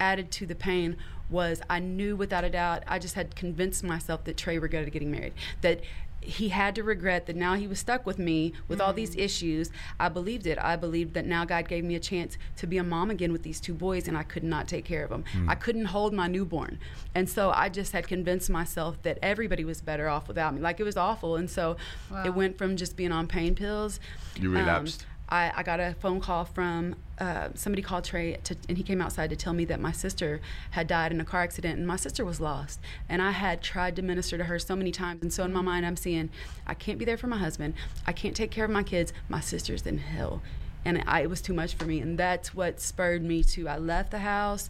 [0.00, 0.96] added to the pain
[1.30, 5.10] was i knew without a doubt i just had convinced myself that trey regretted getting
[5.10, 5.80] married that
[6.24, 9.70] he had to regret that now he was stuck with me with all these issues.
[10.00, 10.58] I believed it.
[10.60, 13.42] I believed that now God gave me a chance to be a mom again with
[13.42, 15.24] these two boys, and I could not take care of them.
[15.48, 16.78] I couldn't hold my newborn.
[17.14, 20.60] And so I just had convinced myself that everybody was better off without me.
[20.60, 21.36] Like it was awful.
[21.36, 21.76] And so
[22.10, 22.24] Wow.
[22.24, 24.00] it went from just being on pain pills.
[24.36, 25.06] You um, relapsed.
[25.28, 29.00] I, I got a phone call from uh, somebody called Trey, to, and he came
[29.00, 30.40] outside to tell me that my sister
[30.72, 32.78] had died in a car accident, and my sister was lost.
[33.08, 35.62] And I had tried to minister to her so many times, and so in my
[35.62, 36.28] mind, I'm seeing,
[36.66, 37.74] I can't be there for my husband,
[38.06, 40.42] I can't take care of my kids, my sister's in hell,
[40.84, 43.66] and I, it was too much for me, and that's what spurred me to.
[43.68, 44.68] I left the house.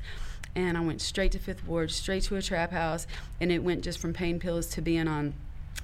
[0.56, 3.06] and I went straight to Fifth Ward, straight to a trap house,
[3.40, 5.34] and it went just from pain pills to being on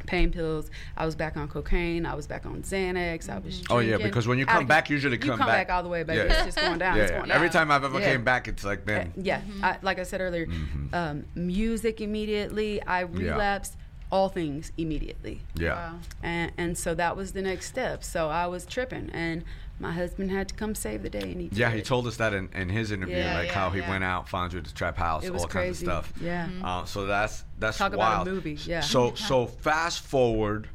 [0.07, 0.71] pain pills.
[0.97, 2.07] I was back on cocaine.
[2.07, 3.29] I was back on Xanax.
[3.29, 3.63] I was.
[3.71, 5.83] Oh, yeah, because when you come of- back, usually you come come back- back all
[5.83, 6.19] the way, baby.
[6.19, 6.33] Yeah.
[6.45, 6.97] It's just going down.
[6.97, 7.17] Yeah, it's yeah.
[7.19, 7.37] going down.
[7.37, 8.13] Every time I've ever Yeah.
[8.13, 9.13] came back, it's like Uh, been.
[9.17, 10.95] yeah, I, like I said earlier, Mm-hmm.
[10.95, 12.83] um, music immediately.
[12.83, 13.77] I relapsed.
[14.13, 15.75] All things immediately, Yeah.
[15.93, 15.99] Wow.
[16.25, 18.03] and and so that was the next step.
[18.03, 19.45] So I was tripping, and
[19.81, 22.35] my husband had to come save the day, and he Yeah, he told us that
[22.35, 23.89] in, in his interview, Yeah, like yeah, how he yeah.
[23.91, 25.87] went out, found you at the trap house, It was all crazy.
[25.87, 26.23] kinds of stuff.
[26.23, 26.49] Yeah.
[26.63, 28.29] Uh, so that's that's Talk about a wild.
[28.29, 28.81] movie, yeah.
[28.81, 30.69] So so fast forward,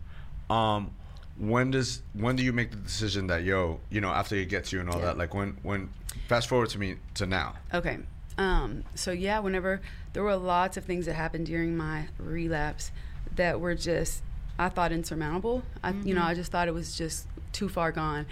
[0.49, 0.91] um,
[1.37, 4.73] when does when do you make the decision that yo, you know, after he gets
[4.73, 5.05] you and all Yeah.
[5.05, 5.89] that, like when when
[6.27, 7.55] fast forward to me to now.
[7.73, 7.99] Okay.
[8.37, 9.81] Um, so yeah, whenever
[10.13, 12.91] there were lots of things that happened during my relapse
[13.35, 14.23] that were just
[14.57, 15.63] I thought insurmountable.
[15.83, 18.25] I, you know, I just thought it was just too far gone.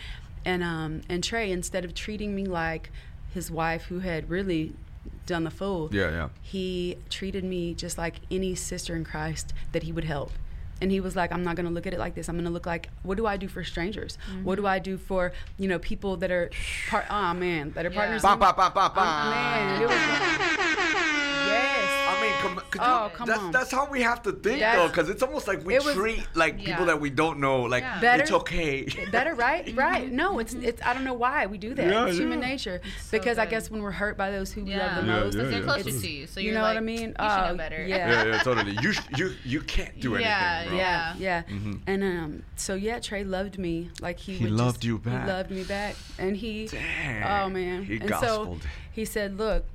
[0.45, 2.89] And um, and Trey, instead of treating me like
[3.33, 4.73] his wife who had really
[5.25, 6.29] done the fool, Yeah, yeah.
[6.41, 10.31] he treated me just like any sister in Christ that he would help.
[10.81, 12.27] And he was like, I'm not going to look at it like this.
[12.27, 14.17] I'm going to look like, what do I do for strangers?
[14.43, 16.49] What do I do for, you know, people that are,
[16.89, 17.95] part, oh man, that are Yeah.
[17.95, 18.21] partners?
[18.21, 19.01] Ba, in- ba, ba, ba, ba.
[19.01, 20.82] Oh, man, it was, yes.
[22.43, 23.51] I mean, come, could Oh, come that's, on.
[23.51, 26.23] that's how we have to think That's- though, because it's almost like we was- treat
[26.35, 26.65] like Yeah.
[26.71, 27.99] people that we don't know, like Yeah.
[27.99, 28.85] Better- it's okay.
[29.11, 29.73] Better, right?
[29.83, 30.11] Right.
[30.11, 30.81] No, it's it's.
[30.83, 31.85] I don't know why we do that.
[31.89, 32.47] Yeah, it's human yeah.
[32.49, 32.81] nature.
[33.01, 34.85] so because I guess when we're hurt by those who we Yeah.
[34.95, 35.63] love the Yeah, most, yeah, They're yeah.
[35.65, 36.99] closer to you, so you you're know like, what I mean?
[37.01, 37.85] You should Oh, know better.
[37.85, 37.97] yeah.
[38.09, 38.77] yeah, yeah, totally.
[38.81, 40.31] You sh- you you can't do anything.
[40.31, 40.77] Yeah, bro.
[40.77, 41.41] yeah, yeah.
[41.87, 44.33] And um, so yeah, Trey loved me like he.
[44.33, 45.25] He loved just- you back.
[45.25, 46.67] He loved me back, and he.
[46.67, 47.23] Dang.
[47.23, 47.83] Oh man.
[47.85, 48.61] He and gospeled.
[48.61, 49.65] so he said, "Look,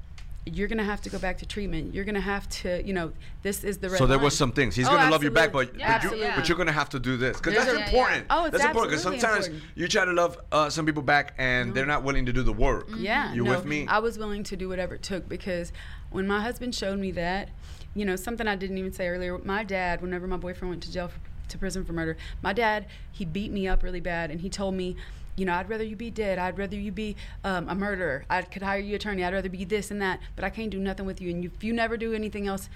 [0.56, 1.94] you're gonna have to go back to treatment.
[1.94, 4.24] You're gonna have to, you know, this is the So there line.
[4.24, 4.74] was some things.
[4.76, 5.74] He's Oh, gonna love you back, but.
[5.76, 6.30] Yeah, but, you, absolutely.
[6.36, 8.26] but you're gonna have to do this because that's a- important.
[8.28, 8.36] yeah.
[8.36, 9.70] Oh, it's that's important because sometimes important.
[9.76, 12.52] you try to love uh, some people back and they're not willing to do the
[12.52, 12.88] work.
[12.96, 13.32] Yeah.
[13.34, 13.86] You no, with me?
[13.86, 15.72] I was willing to do whatever it took because
[16.10, 17.50] when my husband showed me that,
[17.94, 20.92] you know, something I didn't even say earlier, my dad, whenever my boyfriend went to
[20.92, 24.40] jail for, to prison for murder, my dad, he beat me up really bad and
[24.40, 24.96] he told me,
[25.38, 26.38] you know, I'd rather you be dead.
[26.38, 28.24] I'd rather you be um, a murderer.
[28.28, 29.24] I could hire you attorney.
[29.24, 31.30] I'd rather be this and that, but I can't do nothing with you.
[31.30, 32.68] And if you never do anything else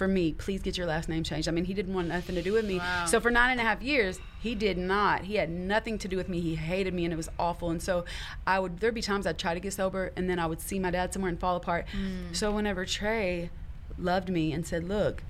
[0.00, 1.46] for me, please get your last name changed.
[1.46, 2.78] I mean, he didn't want nothing to do with me.
[2.78, 3.04] Wow.
[3.04, 5.24] So for nine and a half years, he did not.
[5.24, 6.40] He had nothing to do with me.
[6.40, 7.70] He hated me, and it was awful.
[7.70, 8.06] And so
[8.46, 10.78] I would there'd be times I'd try to get sober, and then I would see
[10.78, 11.86] my dad somewhere and fall apart.
[11.92, 12.34] Mm.
[12.34, 13.50] So whenever Trey
[13.98, 15.22] loved me and said, "Look,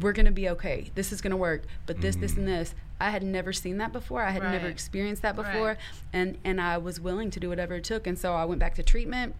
[0.00, 0.92] we're gonna be okay.
[0.94, 1.62] This is gonna work.
[1.86, 4.22] But this, this, and this." I had never seen that before.
[4.22, 5.76] I had never experienced that before, Right.
[6.12, 8.06] and and I was willing to do whatever it took.
[8.06, 9.34] And so I went back to treatment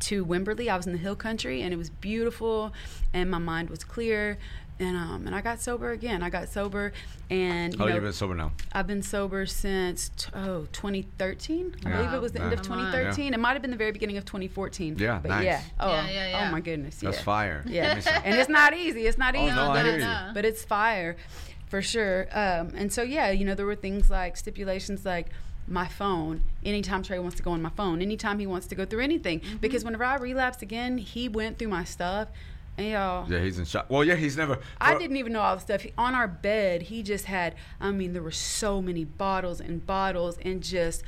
[0.00, 0.68] to Wimberley.
[0.68, 2.72] I was in the hill country and it was beautiful
[3.12, 4.38] and my mind was clear.
[4.80, 6.22] And um and I got sober again.
[6.22, 6.92] I got sober
[7.30, 8.52] and Oh, you How long know, you been sober now?
[8.72, 11.76] I've been sober since t- oh 2013.
[11.84, 11.96] I Yeah.
[11.96, 12.66] believe it was the end of Nice.
[12.68, 12.84] Come on.
[12.92, 13.34] 2013.
[13.34, 14.96] It might have been the very beginning of 2014.
[14.98, 15.44] Yeah, but nice.
[15.44, 15.60] yeah.
[15.78, 16.48] Oh, Yeah, yeah, yeah.
[16.48, 16.96] oh my goodness.
[16.96, 17.22] That's yeah.
[17.22, 17.62] fire.
[17.66, 18.22] Yeah, Give me some.
[18.24, 19.06] and it's not easy.
[19.06, 20.34] It's not Oh, easy, no, I but, hear it's, you.
[20.34, 21.16] but it's fire,
[21.72, 22.28] for sure.
[22.32, 25.28] Um, and so yeah, you know, there were things like stipulations like
[25.66, 26.42] my phone.
[26.64, 29.40] Anytime Trey wants to go on my phone, anytime he wants to go through anything,
[29.40, 29.56] Mm-hmm.
[29.56, 32.28] because whenever I relapsed again, he went through my stuff,
[32.76, 33.30] and y'all.
[33.30, 33.86] Yeah, he's in shock.
[33.88, 34.58] Well, yeah, he's never.
[34.80, 35.80] I didn't even know all the stuff.
[35.80, 39.86] He, on our bed, he just had, I mean, there were so many bottles and
[39.86, 41.02] bottles and just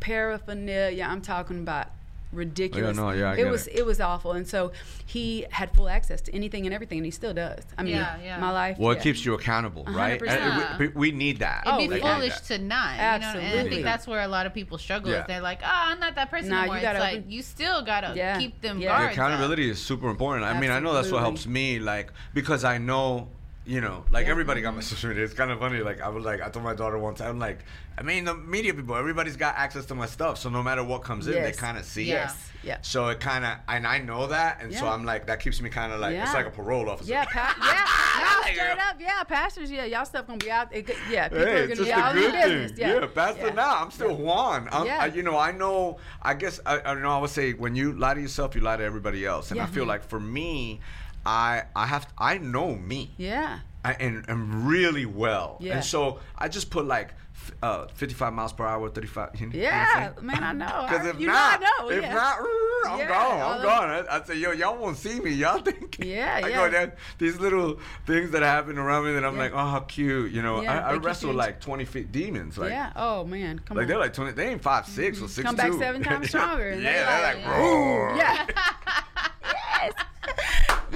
[0.00, 1.06] paraphernalia.
[1.08, 1.86] I'm talking about
[2.32, 2.96] ridiculous.
[2.96, 3.84] no, yeah, I it was it.
[3.84, 4.32] was awful.
[4.32, 4.72] And so
[5.06, 7.62] he had full access to anything and everything and he still does.
[7.76, 8.38] I mean, Yeah, yeah.
[8.38, 8.78] my life.
[8.78, 9.02] Well, it yeah.
[9.02, 10.20] keeps you accountable, right?
[10.20, 10.28] 100%.
[10.28, 11.64] And we, we need that.
[11.66, 12.94] Oh, It'd be we- foolish to not.
[12.96, 13.40] You know?
[13.40, 15.10] And I think that's where a lot of people struggle.
[15.10, 15.22] Yeah.
[15.22, 16.76] Is they're like, oh, I'm not that person Nah, anymore.
[16.76, 18.38] you gotta it's like you still gotta Yeah.
[18.38, 18.88] keep them Yeah.
[18.92, 19.06] The guards.
[19.06, 19.12] up.
[19.12, 20.44] accountability is super important.
[20.46, 23.28] I mean, I know that's what helps me, like, because I know,
[23.66, 24.30] you know, like Yeah.
[24.32, 25.24] everybody got my social media.
[25.24, 25.78] It's kind of funny.
[25.80, 27.58] Like, I was like, I told my daughter one time, I'm like,
[27.98, 30.38] I mean, the media people, everybody's got access to my stuff.
[30.38, 32.14] So no matter what comes in, they kind of see Yeah.
[32.14, 32.16] it.
[32.18, 32.46] Yes.
[32.62, 32.78] Yeah.
[32.82, 35.70] So it kind of, and I know that, and so I'm like, that keeps me
[35.70, 37.10] kind of like, it's like a parole officer.
[37.10, 40.70] Yeah, pa- yeah, straight up, yeah, pastors, yeah, y'all stuff gonna be out.
[40.74, 42.72] It, yeah, people Hey, are gonna be out in good business.
[42.72, 42.88] thing.
[42.88, 43.52] Yeah, Pastor yeah.
[43.54, 43.76] now.
[43.82, 44.68] I'm still Juan.
[44.72, 44.98] I'm, Yeah.
[45.00, 45.96] I, you know, I know.
[46.20, 47.10] I guess I, I know.
[47.10, 49.50] I would say when you lie to yourself, you lie to everybody else.
[49.52, 50.80] And I feel like for me,
[51.26, 53.10] I I have I know me.
[53.16, 55.56] Yeah, I, and, and really well.
[55.60, 55.74] Yeah.
[55.76, 57.14] And so I just put like
[57.62, 59.40] uh, 55 miles per hour, 35.
[59.40, 60.86] You know, yeah, man, I know.
[60.88, 61.88] Because if you not, know, I know.
[61.90, 62.12] if yeah.
[62.14, 62.38] not,
[62.86, 63.40] I'm Yeah, gone.
[63.40, 63.90] I'm gone.
[64.10, 65.30] I, I say, yo, y'all won't see me.
[65.32, 65.98] Y'all think.
[66.04, 66.56] Yeah, I yeah.
[66.56, 69.42] go down these little things that happen around me that I'm Yeah.
[69.42, 70.32] like, oh, how cute.
[70.32, 72.58] You know, Yeah, I, I wrestle you like 20 feet demons.
[72.58, 72.92] Like, yeah.
[72.94, 73.88] Oh man, come like on.
[73.88, 74.32] they're like 20.
[74.32, 76.74] They ain't five six or six Come back seven times stronger.
[76.78, 78.16] yeah, They're like, like, roar.
[78.16, 78.46] yeah.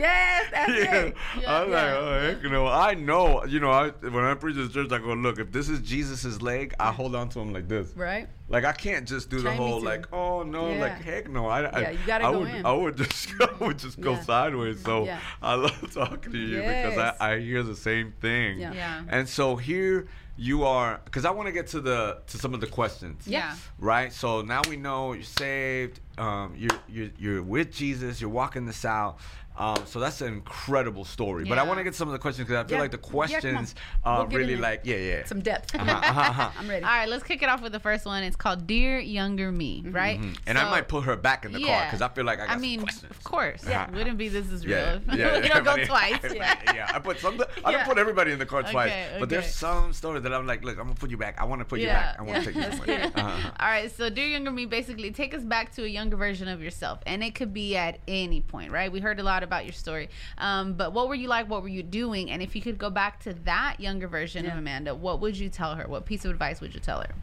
[0.04, 0.34] Yes.
[0.34, 0.94] Yes, that's yeah.
[1.02, 1.14] it.
[1.46, 2.66] I was yeah, like, oh, heck no.
[2.66, 5.68] I know, you know, I, when I preach at church, I go, look, if this
[5.68, 7.92] is Jesus's leg, I hold on to him like this.
[7.96, 8.28] Right.
[8.48, 9.84] Like I can't just do the whole to.
[9.84, 10.80] like, oh no, Yeah.
[10.80, 11.46] like heck no.
[11.46, 12.66] I, I, Yeah, you gotta I go would, in.
[12.66, 14.20] I would just, I would just go Yeah.
[14.22, 14.82] sideways.
[14.82, 15.20] So Yeah.
[15.42, 18.58] I love talking to you because I, I hear the same thing.
[18.60, 18.72] Yeah.
[18.74, 19.02] Yeah.
[19.08, 22.60] And so here you are, because I want to get to the to some of
[22.60, 23.26] the questions.
[23.26, 23.54] Yeah.
[23.78, 24.12] Right.
[24.12, 26.00] So now we know you're saved.
[26.18, 28.20] Um, you're you're you're with Jesus.
[28.20, 29.18] You're walking this out.
[29.56, 31.44] Um, so that's an incredible story.
[31.44, 32.82] But I want to get some of the questions because I feel Yeah.
[32.82, 35.24] like the Yeah, questions uh, We'll really like yeah yeah.
[35.26, 35.74] Some depth.
[35.74, 36.50] Uh-huh, uh-huh, uh-huh.
[36.58, 36.84] I'm ready.
[36.84, 38.22] All right, let's kick it off with the first one.
[38.24, 40.20] It's called Dear Younger Me, right?
[40.20, 40.38] Mhm.
[40.46, 42.50] And I might put her back in the car because I feel like I got
[42.50, 43.10] I some mean, questions.
[43.10, 43.62] of course.
[43.66, 43.88] Yeah.
[43.90, 44.76] Wouldn't be this is real.
[44.76, 45.84] Yeah, if yeah, we don't go yeah.
[45.86, 46.18] twice.
[46.34, 46.90] yeah, yeah.
[46.92, 47.40] I put some.
[47.64, 47.76] I Yeah.
[47.78, 50.64] don't put everybody in the car twice, Okay, but there's some stories that I'm like,
[50.64, 51.40] look, I'm gonna put you back.
[51.40, 52.16] I want to put you back.
[52.18, 52.44] I want to yeah.
[52.46, 52.86] take you Let's back.
[52.86, 53.18] get it.
[53.18, 53.50] Uh-huh.
[53.60, 56.60] All right, so dear younger me, basically take us back to a younger version of
[56.60, 58.90] yourself, and it could be at any point, right?
[58.90, 61.48] We heard a lot about your story, um, but what were you like?
[61.48, 62.30] What were you doing?
[62.30, 65.48] And if you could go back to that younger version of Amanda, what would you
[65.48, 65.86] tell her?
[65.86, 67.14] What piece of advice would you tell her?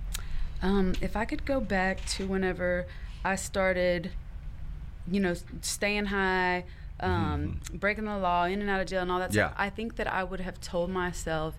[0.62, 2.86] Um, if I could go back to whenever
[3.26, 4.12] I started,
[5.12, 6.64] you know, staying high,
[7.00, 9.96] um, breaking the law, in and out of jail, and all that stuff, I think
[9.96, 11.56] that I would have told myself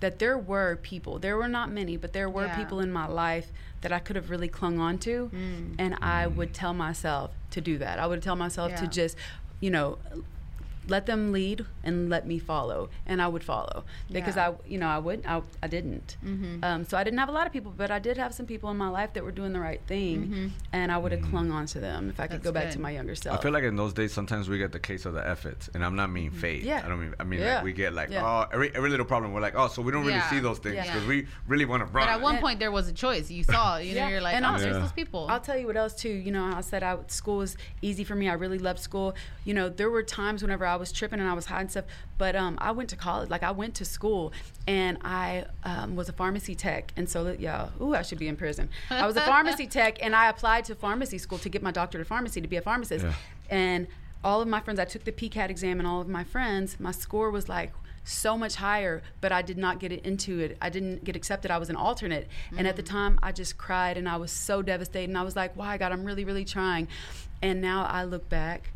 [0.00, 2.54] that there were people, there were not many, but there were Yeah.
[2.54, 3.50] people in my life
[3.80, 5.30] that I could have really clung on to.
[5.78, 7.98] And I would tell myself to do that.
[7.98, 8.76] I would tell myself Yeah.
[8.80, 9.16] to just,
[9.64, 9.98] you know,
[10.88, 14.50] let them lead and let me follow and i would follow because Yeah.
[14.50, 16.16] i you know i would i, I didn't
[16.62, 18.70] um, so i didn't have a lot of people but i did have some people
[18.70, 21.66] in my life that were doing the right thing and i would have clung on
[21.66, 22.72] to them if i could That's go back good.
[22.74, 25.06] to my younger self I feel like in those days, sometimes we get the case
[25.06, 26.60] of the efforts, and I'm not mean faith.
[26.60, 26.68] Mm-hmm.
[26.68, 26.82] Yeah.
[26.84, 27.14] I don't mean.
[27.18, 27.56] I mean Yeah.
[27.56, 28.24] like we get like Yeah.
[28.24, 29.32] oh every every little problem.
[29.32, 30.30] We're like oh so we don't really Yeah.
[30.30, 30.84] see those things Yeah.
[30.84, 32.06] because we really want to run.
[32.06, 33.30] But at one And- point, there was a choice.
[33.30, 34.08] You saw, you know, Yeah.
[34.10, 34.82] you're like, And oh, also- there's Yeah.
[34.82, 35.26] those people.
[35.28, 36.10] I'll tell you what else too.
[36.26, 38.28] You know, I said I, school was easy for me.
[38.28, 39.14] I really loved school.
[39.44, 41.84] You know, there were times whenever I was tripping and I was high and stuff.
[42.18, 43.30] But um, I went to college.
[43.30, 44.32] Like I went to school,
[44.66, 46.92] and I um, was a pharmacy tech.
[46.96, 48.68] And so yeah, ooh, I should be in prison.
[48.90, 52.02] I was a pharmacy tech, and I applied to pharmacy school to get my doctorate
[52.02, 53.04] of pharmacy to be a pharmacist.
[53.04, 53.14] Yeah.
[53.50, 53.86] And
[54.22, 56.92] all of my friends, I took the PCAT exam, and all of my friends, my
[56.92, 57.72] score was like
[58.04, 60.56] so much higher, but I did not get it into it.
[60.60, 61.50] I didn't get accepted.
[61.50, 62.28] I was an alternate.
[62.56, 65.08] And at the time, I just cried and I was so devastated.
[65.08, 66.88] And I was like, why, God, I'm really, really trying.
[67.42, 68.70] And now I look back.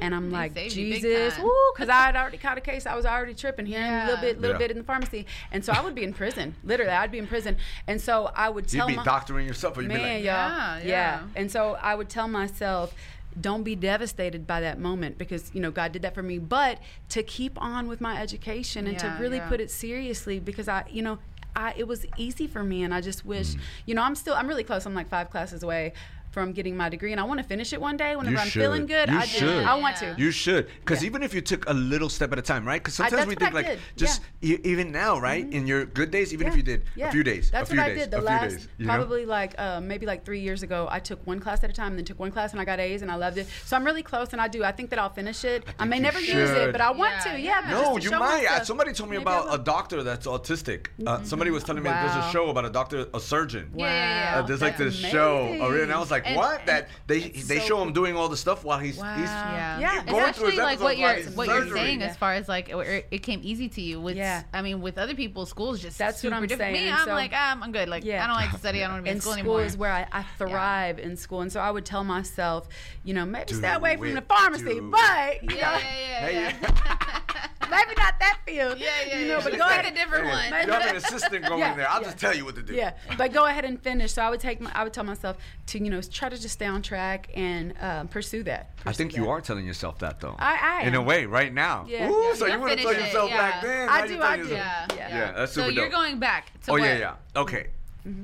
[0.00, 1.34] And I'm They like, saved you big Jesus,
[1.74, 2.86] because I had already caught a case.
[2.86, 4.58] I was already tripping here and a little bit, little Yeah.
[4.58, 6.54] bit in the pharmacy, and so I would be in prison.
[6.64, 9.76] Literally, I'd be in prison, and so I would You'd tell be my doctoring yourself,
[9.78, 10.24] or you'd man, be like.
[10.24, 11.20] Yeah, Yeah, yeah.
[11.36, 12.94] And so I would tell myself,
[13.40, 16.78] don't be devastated by that moment because you know God did that for me, but
[17.10, 19.48] to keep on with my education and Yeah, to really yeah.
[19.48, 21.18] put it seriously because I, you know,
[21.56, 23.60] I it was easy for me and I just wish, Mm.
[23.86, 24.86] you know, I'm still I'm really close.
[24.86, 25.92] I'm like five classes away
[26.34, 28.48] from getting my degree and I want to finish it one day whenever You I'm
[28.48, 29.08] feeling good.
[29.08, 29.64] You I just should.
[29.64, 30.14] I want to.
[30.18, 31.06] You should, because Yeah.
[31.06, 32.82] even if you took a little step at a time, right?
[32.82, 35.46] Because sometimes that's we think I like did, just e- even now, right?
[35.58, 37.08] In your good days, even if you did Yeah.
[37.08, 38.10] a few days, That's a few what days, I did.
[38.10, 38.92] The last days, you know?
[38.94, 41.90] probably like uh, maybe like three years ago, I took one class at a time,
[41.92, 43.46] and then took one class, and I got A's, and I loved it.
[43.64, 44.64] So I'm really close, and I do.
[44.64, 45.62] I think that I'll finish it.
[45.66, 47.40] I, think may you never use it, but I want Yeah, to.
[47.40, 47.60] yeah.
[47.64, 47.70] Yeah.
[47.70, 48.62] No, you might.
[48.64, 50.86] Somebody told me about a doctor that's autistic.
[51.06, 53.70] Uh, somebody was telling me there's a show about a doctor, a surgeon.
[53.76, 54.38] Yeah, yeah, yeah.
[54.38, 55.60] Uh, there's like this show, amazing.
[55.62, 58.16] uh, and I was like, And- "What?" and That they they so show him doing
[58.16, 59.14] all the stuff while he's Wow.
[59.16, 60.04] he's Yeah, Yeah.
[60.04, 62.06] Going through his especially like what you're while he's what you're saying Yeah.
[62.06, 64.00] as far as like it, it came easy to you.
[64.00, 64.42] With Yeah.
[64.52, 66.72] I mean, with other people, school's just That's what I'm different.
[66.72, 67.88] Me, saying, I'm so- like um, I'm good.
[67.88, 68.24] Like Yeah.
[68.24, 68.82] I don't like to study.
[68.82, 69.64] I don't want to be in and school, school, anymore.
[69.64, 72.68] is where I, I thrive in school, and so I would tell myself,
[73.04, 77.46] you know, maybe Do stay away from the pharmacy, but yeah, yeah, yeah, yeah.
[77.70, 78.78] maybe not that field.
[78.78, 79.40] Yeah, yeah, You know, yeah.
[79.44, 79.92] but Just go pick ahead.
[79.92, 80.44] a different one.
[80.66, 81.88] You have an assistant going Yeah, there.
[81.88, 82.06] I'll yeah.
[82.08, 82.74] just tell you what to do.
[82.74, 84.12] Yeah, but go ahead and finish.
[84.12, 85.36] So I would take my, I would tell myself
[85.68, 88.70] to, you know, try to just stay on track and um, pursue that.
[88.80, 90.36] I Pursue think you are telling yourself that though.
[90.38, 91.86] I- I in a way, right now.
[91.88, 92.08] Yeah.
[92.08, 93.36] Ooh, Yeah, so you you'll would have finish told it, yourself yeah.
[93.50, 93.88] back then.
[93.88, 94.42] I now do, I do.
[94.42, 95.08] yourself- Yeah, Yeah.
[95.18, 96.82] Yeah, that's So super you're going back to Oh what?
[96.82, 97.40] yeah, yeah.
[97.40, 97.68] Okay.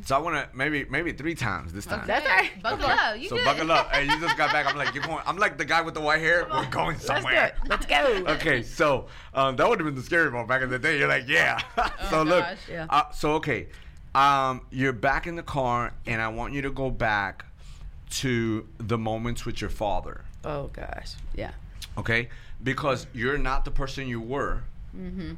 [0.05, 2.01] So I want to maybe maybe three times this time.
[2.01, 2.07] Okay.
[2.09, 2.63] That's all right.
[2.63, 2.93] Buckle Okay.
[2.93, 3.19] up.
[3.19, 3.45] You so good.
[3.47, 3.91] buckle up.
[3.95, 4.67] Hey, you just got back.
[4.67, 5.23] I'm like, you're going.
[5.27, 6.47] I'm like the guy with the white hair.
[6.51, 7.55] We're going Let's somewhere.
[7.59, 7.69] do it.
[7.71, 8.25] Let's go.
[8.35, 10.99] okay, so um, that would have been the scary part back in the day.
[10.99, 11.59] You're like, yeah.
[12.11, 12.87] so Oh, look, yeah.
[12.91, 13.69] uh, so okay,
[14.15, 17.47] um, you're back in the car, and I want you to go back
[18.11, 20.25] to the moments with your father.
[20.45, 21.53] Oh gosh, yeah.
[21.97, 22.29] okay?
[22.63, 24.63] Because you're not the person you were.
[24.95, 25.33] Mm-hmm.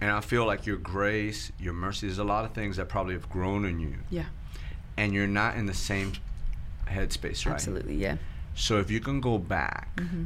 [0.00, 3.14] And I feel like your grace, your mercy, there's a lot of things that probably
[3.14, 3.94] have grown in you.
[4.10, 4.26] Yeah.
[4.96, 6.12] And you're not in the same
[6.86, 7.54] headspace, right?
[7.54, 8.16] Absolutely, yeah.
[8.54, 10.24] So if you can go back Mm-hmm.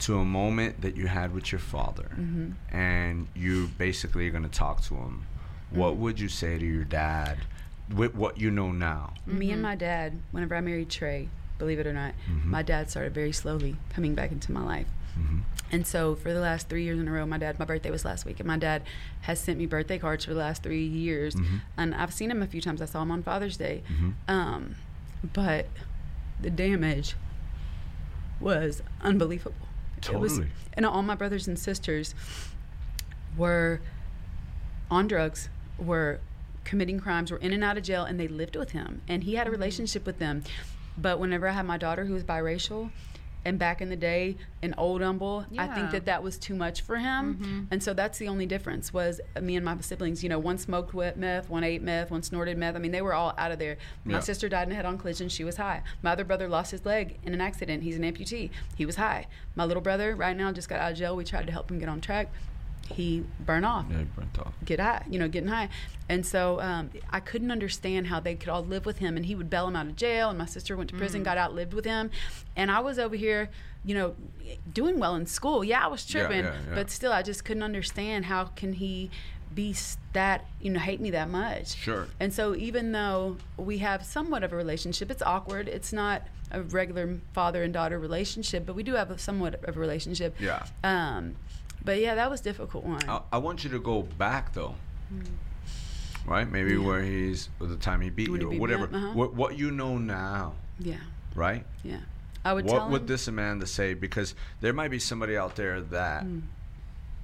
[0.00, 2.50] to a moment that you had with your father Mm-hmm.
[2.76, 5.24] and you basically are going to talk to him,
[5.70, 6.02] what Mm-hmm.
[6.02, 7.38] would you say to your dad
[7.94, 9.14] with what you know now?
[9.26, 12.50] Me and my dad, whenever I married Trey, believe it or not, Mm-hmm.
[12.50, 14.86] my dad started very slowly coming back into my life.
[15.18, 15.38] Mm-hmm.
[15.72, 18.04] And so for the last three years in a row, my dad, my birthday was
[18.04, 18.82] last week, and my dad
[19.22, 21.34] has sent me birthday cards for the last three years.
[21.34, 21.60] Mhm.
[21.76, 22.80] And I've seen him a few times.
[22.80, 23.82] I saw him on Father's Day.
[23.88, 24.14] Mhm.
[24.28, 24.74] Um,
[25.32, 25.66] but
[26.40, 27.16] the damage
[28.38, 29.66] was unbelievable.
[29.98, 30.52] It was, Totally.
[30.74, 32.14] and all my brothers and sisters
[33.36, 33.80] were
[34.90, 35.48] on drugs,
[35.78, 36.20] were
[36.64, 39.00] committing crimes, were in and out of jail, and they lived with him.
[39.08, 40.42] And he had a relationship with them.
[40.98, 42.90] But whenever I had my daughter who was biracial,
[43.46, 46.82] and back in the day, in old Humble, I think that that was too much
[46.82, 47.68] for him.
[47.70, 50.22] And so that's the only difference was uh, me and my siblings.
[50.24, 52.74] You know, one smoked meth, one ate meth, one snorted meth.
[52.74, 53.76] I mean, they were all out of there.
[54.04, 54.20] My Yeah.
[54.20, 55.28] sister died in a head-on collision.
[55.28, 55.82] She was high.
[56.02, 57.84] My other brother lost his leg in an accident.
[57.84, 58.50] He's an amputee.
[58.76, 59.26] He was high.
[59.54, 61.14] My little brother right now just got out of jail.
[61.14, 62.28] We tried to help him get on track.
[62.86, 64.54] He burned off Yeah, he burnt off.
[64.64, 65.68] get high, you know, getting high.
[66.08, 69.16] And so um, I couldn't understand how they could all live with him.
[69.16, 70.28] And he would bail him out of jail.
[70.28, 72.10] And my sister went to prison, got out, lived with him.
[72.54, 73.50] And I was over here,
[73.84, 74.14] you know,
[74.72, 75.64] doing well in school.
[75.64, 76.74] Yeah, I was tripping, yeah, yeah.
[76.74, 79.10] but still, I just couldn't understand how can he
[79.54, 79.74] be
[80.12, 81.76] that, you know, hate me that much.
[81.76, 82.06] Sure.
[82.20, 85.68] And so even though we have somewhat of a relationship, it's awkward.
[85.68, 89.76] It's not a regular father and daughter relationship, but we do have a somewhat of
[89.76, 90.36] a relationship.
[90.38, 90.64] Yeah.
[90.84, 91.36] Um,
[91.86, 93.02] but yeah, that was a difficult one.
[93.08, 94.74] I, I want you to go back though.
[96.26, 96.50] Right?
[96.50, 96.72] Maybe.
[96.74, 96.78] Yeah.
[96.86, 98.84] where he's or the time he beat When you or beat me whatever.
[98.92, 99.12] uh-huh.
[99.14, 100.96] What what you know now, yeah.
[101.34, 101.64] right?
[101.84, 101.98] Yeah.
[102.44, 102.80] I would tell you.
[102.82, 103.94] what would this Amanda say?
[103.94, 106.40] Because there might be somebody out there that, Hmm.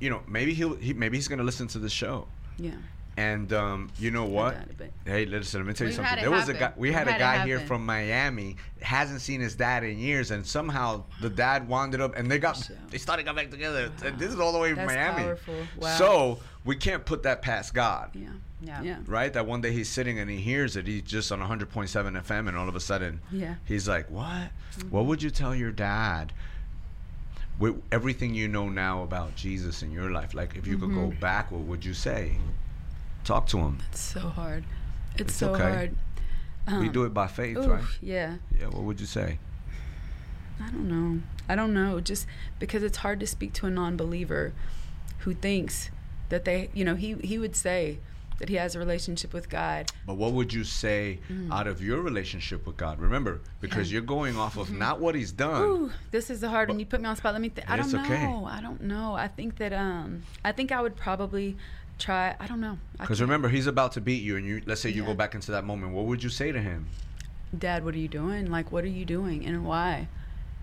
[0.00, 2.26] you know, maybe he'll he, maybe he's gonna listen to the show,
[2.58, 2.72] Yeah.
[3.16, 4.54] And um, you know what?
[4.54, 6.20] doubt it, but- Hey, listen, let me tell you We've something.
[6.20, 6.72] There was a guy.
[6.76, 8.56] We We've had a guy here from Miami.
[8.80, 12.56] Hasn't seen his dad in years, and somehow the dad wound up, and they got
[12.56, 12.74] Show.
[12.90, 13.90] they started coming back together.
[14.04, 15.34] And this is all the way from Miami.
[15.78, 15.96] Wow.
[15.98, 18.28] So we can't put that past God Yeah.
[18.60, 18.82] Yeah.
[18.82, 18.96] Yeah.
[19.06, 19.32] right?
[19.32, 20.86] That one day he's sitting and he hears it.
[20.86, 23.56] He's just on 100.7 FM, and all of a sudden, Yeah.
[23.64, 24.50] he's like, "What?
[24.90, 26.32] What would you tell your dad?"
[27.58, 31.12] With everything you know now about Jesus in your life, like if you could go
[31.20, 32.38] back, what would you say?
[33.24, 33.78] Talk to him.
[33.90, 34.64] It's so hard.
[35.12, 35.62] It's, It's so okay.
[35.62, 35.96] hard.
[36.68, 37.84] we Um, do it by faith, oof, right?
[38.00, 38.36] Yeah.
[38.58, 38.66] Yeah.
[38.66, 39.38] What would you say?
[40.60, 41.22] I don't know.
[41.48, 42.00] I don't know.
[42.00, 42.26] Just
[42.58, 44.52] because it's hard to speak to a non-believer
[45.20, 45.90] who thinks
[46.28, 47.98] that they, you know, he he would say
[48.42, 49.92] that he has a relationship with God.
[50.04, 51.52] But what would you say Mm.
[51.52, 52.98] out of your relationship with God?
[52.98, 55.62] Remember, because you're going off of not what He's done.
[55.62, 55.84] Mm-hmm.
[55.84, 56.80] Ooh, this is the hard one.
[56.80, 57.34] You put me on spot.
[57.34, 57.50] Let me.
[57.50, 58.00] Th- I don't know.
[58.02, 58.16] okay.
[58.24, 59.14] I don't know.
[59.14, 61.56] I think that um, I think I would probably
[62.00, 62.34] try.
[62.40, 62.78] I don't know.
[62.98, 64.60] Because remember, He's about to beat you, and you.
[64.66, 65.92] Let's say you go back into that moment.
[65.92, 66.88] What would you say to Him?
[67.56, 68.50] Dad, what are you doing?
[68.50, 70.08] Like, what are you doing and why?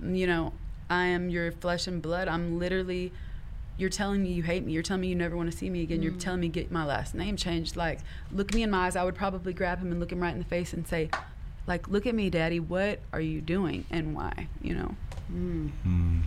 [0.03, 0.51] You know,
[0.89, 2.27] I am your flesh and blood.
[2.27, 3.13] I'm literally,
[3.79, 4.73] you're telling me you hate me.
[4.73, 6.03] You're telling me you never want to see me again.
[6.03, 7.75] You're telling me get my last name changed.
[7.77, 7.99] Like,
[8.31, 8.95] look me in my eyes.
[8.95, 11.09] I would probably grab him and look him right in the face and say,
[11.65, 12.59] like, look at me, Daddy.
[12.59, 14.47] What are you doing and why?
[14.61, 14.95] You know,
[15.27, 16.19] Hmm.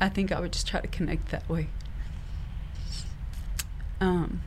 [0.00, 1.68] I think I would just try to connect that way.
[4.00, 4.40] Um,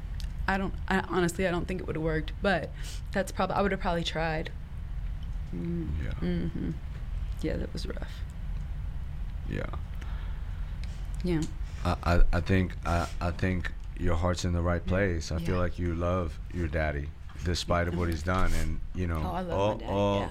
[0.48, 0.74] I don't.
[0.88, 2.72] I honestly, I don't think it would have worked, but
[3.12, 3.56] that's probably.
[3.56, 4.50] I would have probably tried.
[5.54, 6.14] Yeah.
[6.20, 6.72] hmm
[7.42, 8.12] Yeah, that was rough.
[9.48, 9.66] Yeah.
[11.24, 11.42] Yeah.
[11.86, 15.32] I, I, I think I, I think your heart's in the right place.
[15.32, 15.62] I feel Yeah.
[15.62, 17.10] like you love your daddy,
[17.44, 19.92] despite of what he's done, and you know, Oh, I love all, my daddy.
[19.92, 20.30] all, yeah.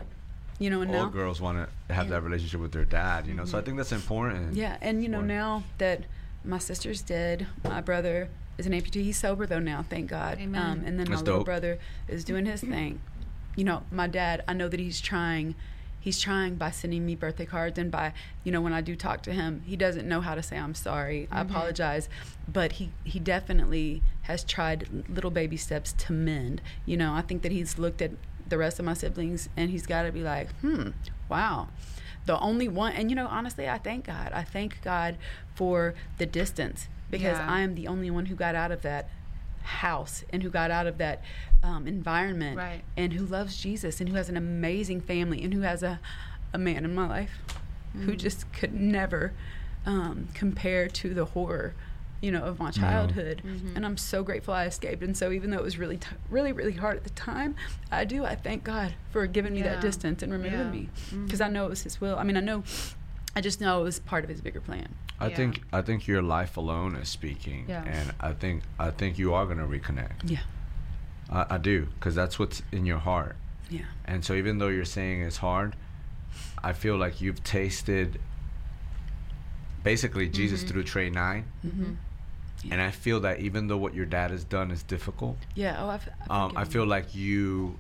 [0.59, 1.09] You know, and all now.
[1.11, 2.12] girls want to have Yeah.
[2.12, 3.27] that relationship with their dad.
[3.27, 4.55] You know, so I think that's important.
[4.55, 6.05] Yeah, and you know now that
[6.45, 9.03] my sister's dead, my brother is an amputee.
[9.03, 10.38] He's sober though now, thank God.
[10.41, 10.61] Amen.
[10.62, 13.01] Um, and then my That's little brother is doing his thing.
[13.57, 14.43] You know, my dad.
[14.49, 15.55] I know that he's trying.
[16.03, 18.12] He's trying by sending me birthday cards and by
[18.45, 20.75] you know when I do talk to him, he doesn't know how to say I'm
[20.75, 21.29] sorry.
[21.31, 22.09] I apologize,
[22.47, 26.61] but he he definitely has tried little baby steps to mend.
[26.85, 28.11] You know, I think that he's looked at
[28.49, 30.88] the rest of my siblings and he's got to be like, hmm,
[31.29, 31.69] wow
[32.25, 35.17] the only one and you know honestly i thank god i thank god
[35.57, 37.51] for the distance because Yeah.
[37.51, 39.09] i am the only one who got out of that
[39.87, 41.23] house and who got out of that
[41.64, 42.83] um, environment Right.
[42.97, 45.99] and who loves jesus and who has an amazing family and who has a,
[46.53, 47.33] a man in my life
[48.05, 49.33] who just could never
[49.85, 51.75] um, compare to the horror
[52.21, 53.42] you know of my childhood
[53.75, 56.53] and i'm so grateful i escaped and so even though it was really t- really
[56.53, 57.57] really hard at the time
[57.90, 59.71] i do i thank god for giving me Yeah.
[59.75, 60.71] that distance and removing Yeah.
[60.71, 60.88] me
[61.25, 62.16] because I know it was His will.
[62.16, 62.62] I mean, I know,
[63.35, 64.88] I just know it was part of His bigger plan.
[65.22, 65.37] I Yeah.
[65.37, 67.85] think I think your life alone is speaking, Yeah.
[67.85, 70.18] and I think I think you are gonna reconnect.
[70.24, 70.40] Yeah,
[71.30, 73.37] I, I do, because that's what's in your heart.
[73.70, 75.76] yeah, And so even though you're saying it's hard,
[76.62, 78.18] I feel like you've tasted
[79.85, 81.96] basically Jesus through Trey 9 Mhm.
[82.70, 85.77] And I feel that even though what your dad has done is difficult, yeah.
[85.83, 86.90] Oh, I've, I've um, I feel him.
[86.90, 87.77] like you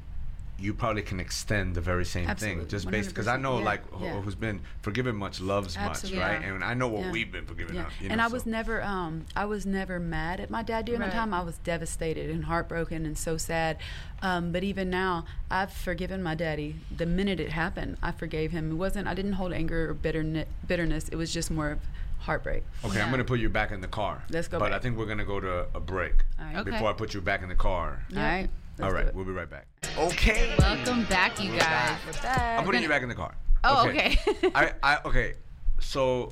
[0.62, 3.64] you probably can extend the very same Absolutely, thing just based because I know yeah,
[3.64, 4.20] like who- yeah.
[4.20, 6.20] who's been forgiven much loves Absolutely.
[6.20, 6.40] much, right?
[6.42, 6.54] Yeah.
[6.54, 7.10] And I know what Yeah.
[7.10, 7.74] we've been forgiven.
[7.74, 7.86] Yeah.
[7.88, 8.50] of, you and know, I was so.
[8.50, 11.10] never um I was never mad at my dad during Right.
[11.10, 11.34] that time.
[11.34, 13.78] I was devastated and heartbroken and so sad.
[14.22, 16.76] Um, but even now, I've forgiven my daddy.
[16.96, 18.70] The minute it happened, I forgave him.
[18.70, 21.08] It wasn't I didn't hold anger or bitterness bitterness.
[21.08, 21.80] It was just more of
[22.20, 22.62] heartbreak.
[22.84, 24.22] Okay, I'm gonna put you back in the car.
[24.30, 24.78] Let's go But back.
[24.78, 26.56] I think we're gonna go to a break All right.
[26.58, 26.70] Okay.
[26.70, 28.04] before I put you back in the car.
[28.14, 28.48] All right.
[28.78, 29.14] Let's All do right, it.
[29.14, 29.66] we'll be right back.
[29.98, 30.54] Okay.
[30.58, 31.98] Welcome back, you guys.
[32.06, 32.58] We're back.
[32.58, 33.34] I'm putting you back in the car.
[33.64, 34.18] Oh, okay.
[34.54, 35.34] I, I okay.
[35.80, 36.30] So,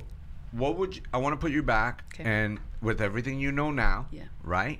[0.51, 1.01] what would you?
[1.13, 2.23] I want to put you back, Okay.
[2.29, 4.23] and with everything you know now, Yeah.
[4.43, 4.79] right?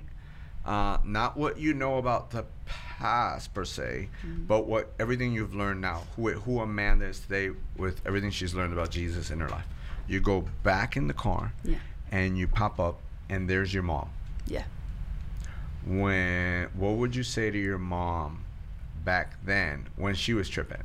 [0.64, 4.44] Uh, not what you know about the past per se, Mm-hmm.
[4.44, 6.02] but what everything you've learned now.
[6.16, 9.64] Who who Amanda is today with everything she's learned about Jesus in her life.
[10.06, 11.78] You go back in the car, Yeah.
[12.10, 14.10] and you pop up, and there's your mom.
[14.46, 14.64] Yeah.
[15.86, 18.44] When what would you say to your mom
[19.04, 20.82] back then when she was tripping?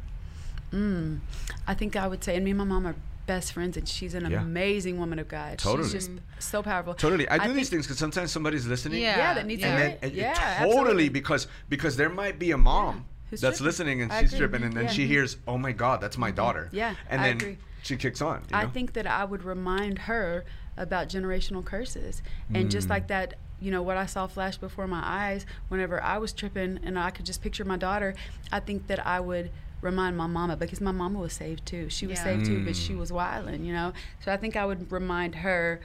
[0.71, 1.19] Mm.
[1.67, 2.95] I think I would say, and me and my mom are
[3.25, 4.41] best friends, and she's an Yeah.
[4.41, 5.59] amazing woman of God.
[5.59, 5.89] Totally.
[5.89, 6.93] She's just so powerful.
[6.93, 7.27] Totally.
[7.29, 9.01] I do these things because sometimes somebody's listening.
[9.01, 9.17] Yeah.
[9.17, 9.67] Yeah, that needs Yeah.
[9.67, 10.05] to and hear then it.
[10.07, 11.09] and yeah, totally absolutely.
[11.09, 13.67] because because there might be a mom Who's that's tripping.
[13.67, 14.47] listening and I she's agree.
[14.47, 14.91] tripping and then Yeah.
[14.91, 17.57] she hears oh my god that's my daughter Yeah, and I then agree.
[17.83, 20.45] she kicks on you I think that I would remind her
[20.77, 22.21] about generational curses.
[22.53, 22.71] And Mm.
[22.71, 26.31] just like that, you know, what I saw flash before my eyes whenever I was
[26.33, 28.13] tripping and I could just picture my daughter,
[28.51, 29.51] I think that I would
[29.81, 31.89] remind my mama because my mama was saved too.
[31.89, 32.23] She was Yeah.
[32.23, 32.99] saved too, but she Mm.
[32.99, 33.93] was wilding, you know?
[34.23, 35.79] So I think I would remind her,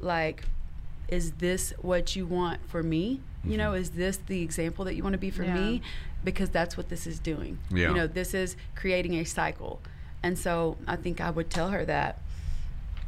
[0.00, 0.44] like,
[1.08, 3.20] is this what you want for me?
[3.44, 3.82] You know, Mm-hmm.
[3.82, 5.52] is this the example that you want to be for Yeah.
[5.54, 5.82] me?
[6.24, 7.58] Because that's what this is doing.
[7.70, 7.88] Yeah.
[7.88, 9.80] You know, this is creating a cycle.
[10.22, 12.18] And so I think I would tell her that.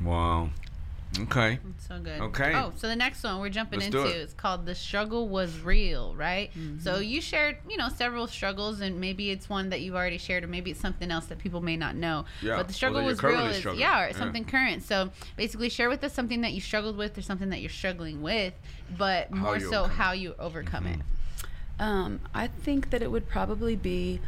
[0.02, 0.50] wow
[1.20, 2.20] okay So good.
[2.20, 2.52] Okay.
[2.54, 4.16] Oh, so the next one we're jumping Let's into it.
[4.16, 6.50] is called "The Struggle Was Real," right?
[6.52, 6.80] Mm-hmm.
[6.80, 10.44] So you shared, you know, several struggles, and maybe it's one that you've already shared,
[10.44, 12.24] or maybe it's something else that people may not know.
[12.42, 13.80] Yeah, But the or struggle that you're was real is struggling.
[13.80, 14.16] yeah, or Yeah.
[14.16, 14.82] something current.
[14.82, 18.20] So basically, share with us something that you struggled with, or something that you're struggling
[18.22, 18.54] with,
[18.98, 21.00] but How more so overcome how you overcome it.
[21.78, 24.20] Um, I think that it would probably be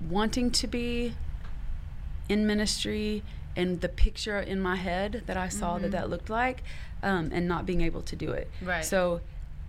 [0.00, 1.14] wanting to be
[2.28, 3.22] in ministry
[3.56, 6.62] and the picture in my head that I saw that that looked like,
[7.02, 8.50] um, and not being able to do it.
[8.62, 8.84] Right.
[8.84, 9.20] So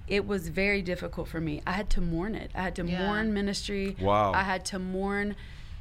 [0.08, 1.62] it was very difficult for me.
[1.66, 2.52] I had to mourn it.
[2.54, 3.06] I had to Yeah.
[3.08, 3.96] mourn ministry.
[4.00, 4.34] Wow.
[4.34, 5.36] I had to mourn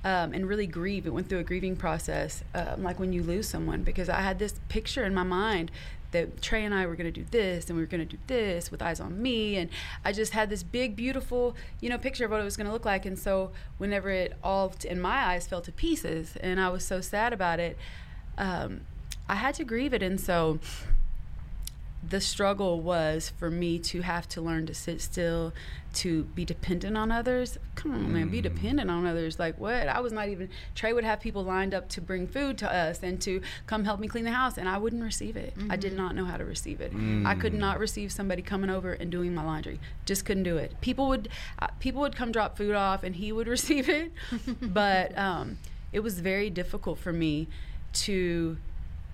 [0.04, 1.06] um, and really grieve.
[1.06, 4.40] It went through a grieving process, um, like when you lose someone, because I had
[4.40, 5.70] this picture in my mind
[6.12, 8.22] that Trey and I were going to do this and we were going to do
[8.26, 9.56] this with eyes on me.
[9.56, 9.70] And
[10.04, 12.72] I just had this big, beautiful, you know, picture of what it was going to
[12.72, 13.04] look like.
[13.04, 17.00] And so whenever it all, in my eyes, fell to pieces and I was so
[17.00, 17.76] sad about it,
[18.38, 18.82] um,
[19.28, 20.02] I had to grieve it.
[20.02, 20.58] And so
[22.08, 25.52] the struggle was for me to have to learn to sit still,
[25.94, 27.58] to be dependent on others.
[27.76, 28.42] Come on, man, be Mm.
[28.42, 29.38] dependent on others.
[29.38, 29.86] Like what?
[29.88, 30.48] I was not even.
[30.74, 34.00] Trey would have people lined up to bring food to us and to come help
[34.00, 35.54] me clean the house, and I wouldn't receive it.
[35.70, 36.92] I did not know how to receive it.
[37.24, 37.58] I could Mm.
[37.58, 39.78] not receive somebody coming over and doing my laundry.
[40.04, 40.80] Just couldn't do it.
[40.80, 41.28] People would,
[41.60, 44.10] uh, people would come drop food off, and he would receive it,
[44.60, 45.58] but um,
[45.92, 47.46] it was very difficult for me
[47.92, 48.56] to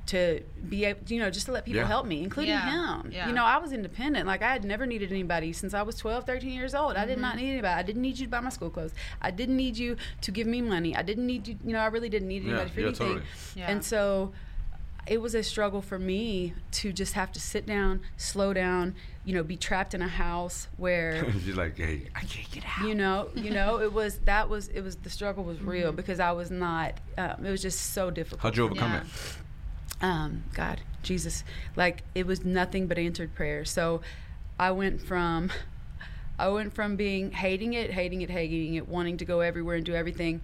[0.09, 1.87] to be able, you know, just to let people Yeah.
[1.87, 3.11] help me, including Yeah, him.
[3.13, 3.29] yeah.
[3.29, 4.27] You know, I was independent.
[4.27, 6.97] Like I had never needed anybody since I was 12, 13 years old.
[6.97, 7.45] I did not Mm-hmm.
[7.45, 7.75] need anybody.
[7.75, 8.93] I didn't need you to buy my school clothes.
[9.21, 10.97] I didn't need you to give me money.
[10.97, 13.07] I didn't need you, you know, I really didn't need Yeah, anybody for yeah, anything.
[13.09, 13.27] totally.
[13.55, 13.71] Yeah.
[13.71, 14.33] And so
[15.07, 18.95] it was a struggle for me to just have to sit down, slow down,
[19.25, 22.87] you know, be trapped in a house where she's like hey I can't get out
[22.87, 26.19] you know you know it was that was it was the struggle was real because
[26.19, 29.01] i was not um, it was just so difficult how'd you overcome Yeah.
[29.01, 29.07] it
[30.01, 31.45] um, God, Jesus,
[31.77, 33.65] like it was nothing but answered prayer.
[33.65, 34.01] So
[34.59, 35.51] I went from,
[36.39, 39.85] I went from being hating it, hating it, hating it, wanting to go everywhere and
[39.85, 40.41] do everything,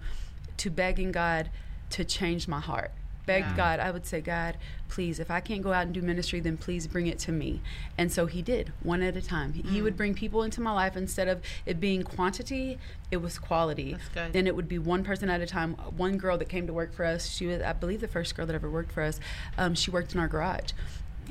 [0.57, 1.49] to begging God
[1.91, 2.91] to change my heart.
[3.25, 3.55] Begged Yeah.
[3.57, 4.57] God, I would say, God,
[4.87, 7.61] please, if I can't go out and do ministry, then please bring it to me.
[7.97, 9.53] And so He did, one at a time.
[9.53, 9.83] He- He Mm.
[9.83, 12.77] would bring people into my life instead of it being quantity,
[13.11, 13.97] it was quality.
[14.31, 15.73] Then it would be one person at a time.
[15.73, 18.45] One girl that came to work for us, she was, I believe, the first girl
[18.45, 19.19] that ever worked for us.
[19.57, 20.71] Um, she worked in our garage.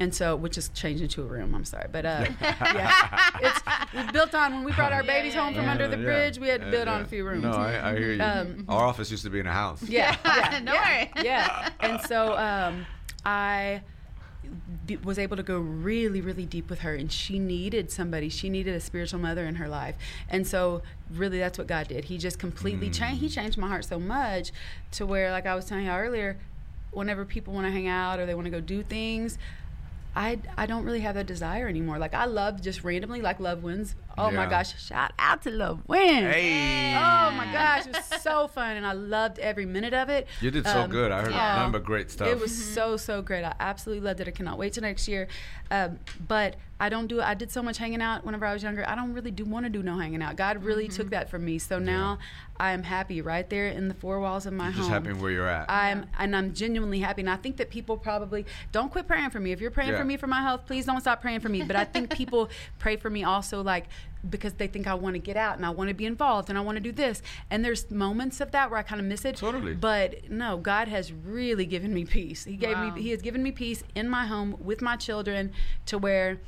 [0.01, 1.55] And so, which is changed into a room.
[1.55, 3.61] I'm sorry, but uh, yeah, it's,
[3.93, 4.53] it's built on.
[4.55, 5.71] When we brought our Yeah, babies yeah, home from yeah.
[5.71, 7.05] under the Yeah, bridge, we had to build on yeah.
[7.05, 7.43] a few rooms.
[7.45, 10.17] no I, I hear you Um, our office used to be in a house Yeah,
[10.25, 11.25] yeah, No yeah, worry.
[11.25, 11.69] yeah.
[11.81, 12.87] And so um,
[13.25, 13.83] I
[14.87, 18.29] b- was able to go really, really deep with her, and she needed somebody.
[18.29, 19.95] She needed a spiritual mother in her life,
[20.29, 20.83] and so
[21.13, 22.07] really, that's what God did.
[22.07, 23.21] He just completely changed.
[23.21, 24.51] He changed my heart so much
[24.93, 26.37] to where, like I was telling you earlier,
[26.91, 29.39] whenever people want to hang out or they want to go do things.
[30.17, 31.99] I, I don't really have that desire anymore.
[31.99, 34.81] Like I love just randomly like loved ones Oh my gosh!
[34.81, 36.25] Shout out to Love Win.
[36.25, 36.95] Hey.
[36.95, 40.29] Oh my gosh, it was so fun, and I loved every minute of it.
[40.41, 41.11] You did so Um, good.
[41.11, 41.57] I heard yeah.
[41.57, 42.29] number but great stuff.
[42.29, 43.45] It was so so great.
[43.45, 44.29] I absolutely loved it.
[44.29, 45.27] I cannot wait till next year.
[45.71, 45.99] Um,
[46.29, 47.21] but I don't do.
[47.21, 48.89] I did so much hanging out whenever I was younger.
[48.89, 50.37] I don't really do want to do no hanging out.
[50.37, 51.11] God really took mm-hmm.
[51.11, 51.59] that from me.
[51.59, 52.19] So now
[52.59, 54.81] I am happy right there in the four walls of my You're home.
[54.83, 55.71] just happy where you're at.
[55.71, 57.23] I'm and I'm genuinely happy.
[57.23, 59.53] And I think that people probably don't quit praying for me.
[59.53, 59.99] If you're praying Yeah.
[59.99, 61.63] for me for my health, please don't stop praying for me.
[61.63, 63.87] But I think people pray for me also like
[64.29, 66.59] because they think I want to get out and I want to be involved and
[66.59, 67.23] I want to do this.
[67.51, 69.37] And there's moments of that where I kind of miss it.
[69.37, 69.75] Totally.
[69.75, 72.45] But no, God has really given me peace.
[72.45, 72.95] He gave Wow.
[72.95, 75.53] me he has given me peace in my home with my children
[75.87, 76.41] to where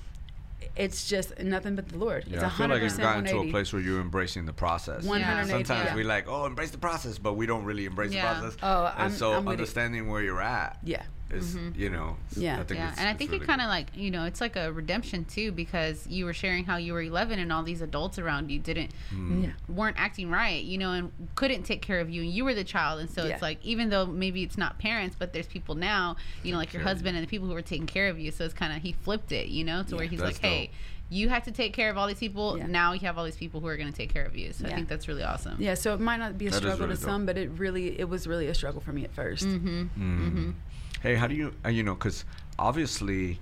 [0.76, 2.24] it's just nothing but the Lord.
[2.26, 4.52] yeah, it's I feel like 100% you've gotten to a place where you're embracing the
[4.52, 5.04] process.
[5.04, 5.94] 180, Sometimes yeah.
[5.94, 8.34] we like, oh, embrace the process, but we don't really embrace Yeah.
[8.34, 8.58] the process.
[8.62, 11.02] Oh, and I'm- so I'm understanding where you're at Yeah.
[11.30, 12.60] Is, you know, Yeah.
[12.60, 14.40] I think yeah, it's, and I think really it kind of like you know it's
[14.40, 17.82] like a redemption too because you were sharing how you were 11 and all these
[17.82, 18.92] adults around you didn't.
[19.12, 19.50] Yeah.
[19.68, 22.64] weren't acting right, you know, and couldn't take care of you, and you were the
[22.64, 23.32] child, and so Yeah.
[23.34, 26.72] it's like even though maybe it's not parents, but there's people now, you know, like
[26.72, 28.30] your care of husband and the people who are taking care of you.
[28.30, 30.66] So it's kind of he flipped it, you know, to where he's That's like, hey.
[30.66, 30.74] dope.
[31.08, 32.58] You have to take care of all these people.
[32.58, 32.66] Yeah.
[32.66, 34.52] Now you have all these people who are going to take care of you.
[34.52, 35.54] So I think that's really awesome.
[35.60, 37.08] Yeah, so it might not be a That is struggle really to dope.
[37.08, 39.82] some, but it really it was really a struggle for me at 1st Mm-hmm.
[39.96, 40.54] Mm.
[41.03, 42.24] Hey, how do you, uh, you know, because
[42.59, 43.38] obviously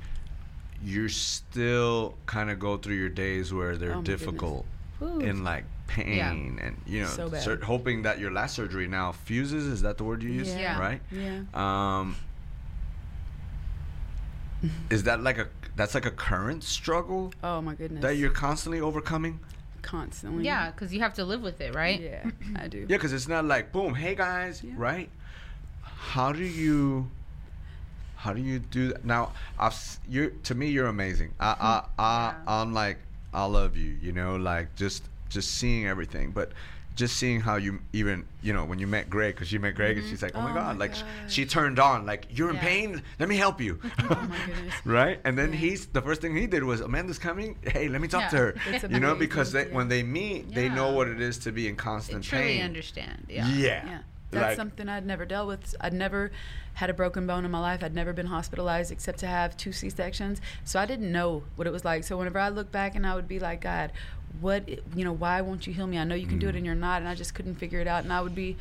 [0.82, 4.66] you still kind of go through your days where they're Oh, difficult
[4.98, 5.20] Whew.
[5.20, 7.62] in like pain and, you know, So bad.
[7.62, 9.66] hoping that your last surgery now fuses.
[9.66, 10.48] Is that the word you use?
[10.48, 10.60] Yeah.
[10.60, 10.78] Yeah.
[10.80, 11.00] Right?
[11.10, 11.42] Yeah.
[12.00, 12.16] Um,
[14.90, 18.02] is that like a, that's like a current struggle Oh my goodness.
[18.02, 19.40] that you're constantly overcoming?
[19.82, 20.44] constantly.
[20.46, 22.00] Yeah, because you have to live with it, right?
[22.00, 22.78] Yeah, I do.
[22.88, 24.72] Yeah, because it's not like boom, hey guys, Yeah.
[24.78, 25.10] right?
[25.82, 27.10] How do you,
[28.24, 29.04] how do you do that?
[29.04, 29.76] Now, I've
[30.08, 31.34] you to me, you're amazing.
[31.38, 32.00] I, I, mm-hmm.
[32.00, 32.60] I, Yeah.
[32.62, 32.96] I'm like,
[33.34, 33.96] I love you.
[34.00, 36.52] You know, like just, just seeing everything, but
[36.96, 39.98] just seeing how you even, you know, when you met Greg, because you met Greg,
[39.98, 40.36] and she's mm-hmm.
[40.36, 41.02] like, oh, my Oh god, my like gosh.
[41.28, 43.02] she turned on, like you're in pain.
[43.18, 43.78] Let me help you.
[43.98, 44.74] Oh goodness.
[44.86, 45.20] right?
[45.24, 45.58] And then Yeah.
[45.58, 47.56] he's the first thing he did was Amanda's coming.
[47.62, 48.28] Hey, let me talk Yeah.
[48.30, 48.88] to her.
[48.94, 49.74] You know, because they, yeah.
[49.74, 52.62] when they meet, they know what it is to be in They constant truly pain.
[52.62, 53.26] understand.
[53.28, 53.48] Yeah.
[53.48, 53.98] Yeah.
[54.34, 54.40] Yeah.
[54.40, 55.74] That's Like- something I'd never dealt with.
[55.80, 56.30] I'd never
[56.74, 57.82] had a broken bone in my life.
[57.84, 60.40] I'd never been hospitalized except to have two C sections.
[60.64, 62.04] So I didn't know what it was like.
[62.04, 63.92] So whenever I look back and I would be like, God,
[64.40, 65.98] what, you know, why won't you heal me?
[65.98, 66.50] I know you can do Mm.
[66.50, 67.00] it and you're not.
[67.00, 68.02] And I just couldn't figure it out.
[68.02, 68.56] And I would be,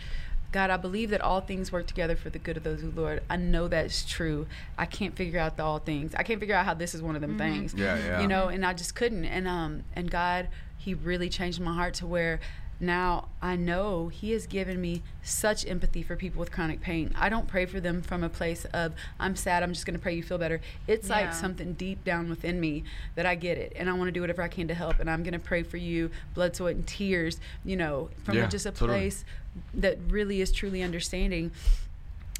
[0.51, 3.23] God, I believe that all things work together for the good of those who Lord.
[3.27, 4.45] I know that's true.
[4.77, 6.13] I can't figure out the all things.
[6.13, 7.73] I can't figure out how this is one of them things.
[7.73, 8.21] Yeah, yeah.
[8.21, 9.25] You know, and I just couldn't.
[9.25, 12.39] And um, and God, He really changed my heart to where
[12.83, 17.11] now I know He has given me such empathy for people with chronic pain.
[17.15, 19.63] I don't pray for them from a place of I'm sad.
[19.63, 20.61] I'm just going to pray you feel better.
[20.87, 21.15] It's Yeah.
[21.21, 22.83] like something deep down within me
[23.15, 24.99] that I get it, and I want to do whatever I can to help.
[24.99, 27.39] And I'm going to pray for you, blood, sweat, and tears.
[27.65, 28.89] You know, from Yeah, just a totally.
[28.99, 29.25] place
[29.73, 31.51] that really is truly understanding.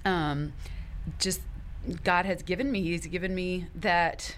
[0.05, 0.53] Um,
[1.19, 1.41] just
[2.03, 2.81] God has given me.
[2.83, 4.37] He's given me that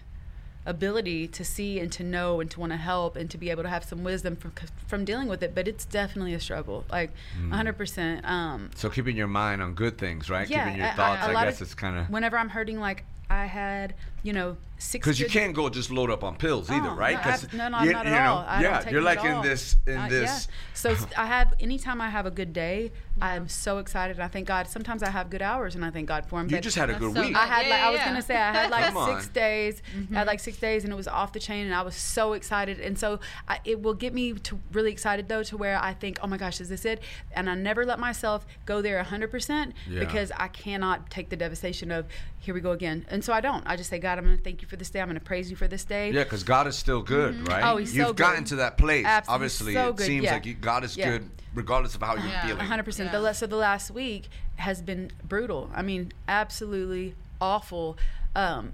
[0.66, 3.63] ability to see and to know and to want to help and to be able
[3.63, 4.51] to have some wisdom from
[4.88, 5.53] from dealing with it.
[5.55, 7.51] But it's definitely a struggle, like Mm.
[7.51, 8.26] 100%.
[8.26, 10.47] Um, So keeping your mind on good things, right?
[10.49, 11.26] Yeah, keeping your I- thoughts.
[11.26, 14.34] a I, lot guess of- it's kind of whenever I'm hurting, like I had, you
[14.34, 15.03] know, six.
[15.05, 17.15] because you can't go just load up on pills either, Oh, right?
[17.17, 18.45] no, 'Cause ab- no, no, you, not at you know, all.
[18.47, 19.41] I yeah, you're like in all.
[19.43, 20.47] this in Uh, this.
[20.47, 20.53] Yeah.
[20.73, 24.19] So s- I have anytime I have a good day, I'm so excited.
[24.19, 24.67] I thank God.
[24.67, 26.49] Sometimes I have good hours, and I thank God for them.
[26.49, 27.36] You just had a good so week.
[27.36, 29.34] I had Yeah, like I was gonna say I had like Come six on.
[29.34, 29.82] days.
[30.11, 32.34] I had like six days, and it was off the chain, and I was so
[32.34, 32.80] excited.
[32.82, 36.19] And so I, it will get me to really excited though, to where I think,
[36.21, 37.01] oh my gosh, is this it?
[37.32, 39.99] And I never let myself go there hundred percent Yeah.
[40.01, 42.07] because I cannot take the devastation of
[42.39, 43.05] here we go again.
[43.09, 43.63] And so I don't.
[43.65, 45.01] I just say, God, I'm gonna thank you for this day.
[45.01, 46.11] I'm gonna praise you for this day.
[46.11, 47.63] Yeah, because God is still good, right?
[47.63, 48.49] Oh, he's You've so gotten good.
[48.49, 49.05] to that place.
[49.05, 50.34] Absolutely, Obviously, so it good, seems yeah.
[50.34, 51.11] like you, God is Yeah.
[51.11, 52.45] good regardless of how you're Yeah.
[52.47, 52.59] feeling.
[52.61, 53.11] 100%.
[53.11, 53.24] The Yeah.
[53.24, 55.70] le- so the last week has been brutal.
[55.74, 57.97] I mean, absolutely awful.
[58.36, 58.74] Um,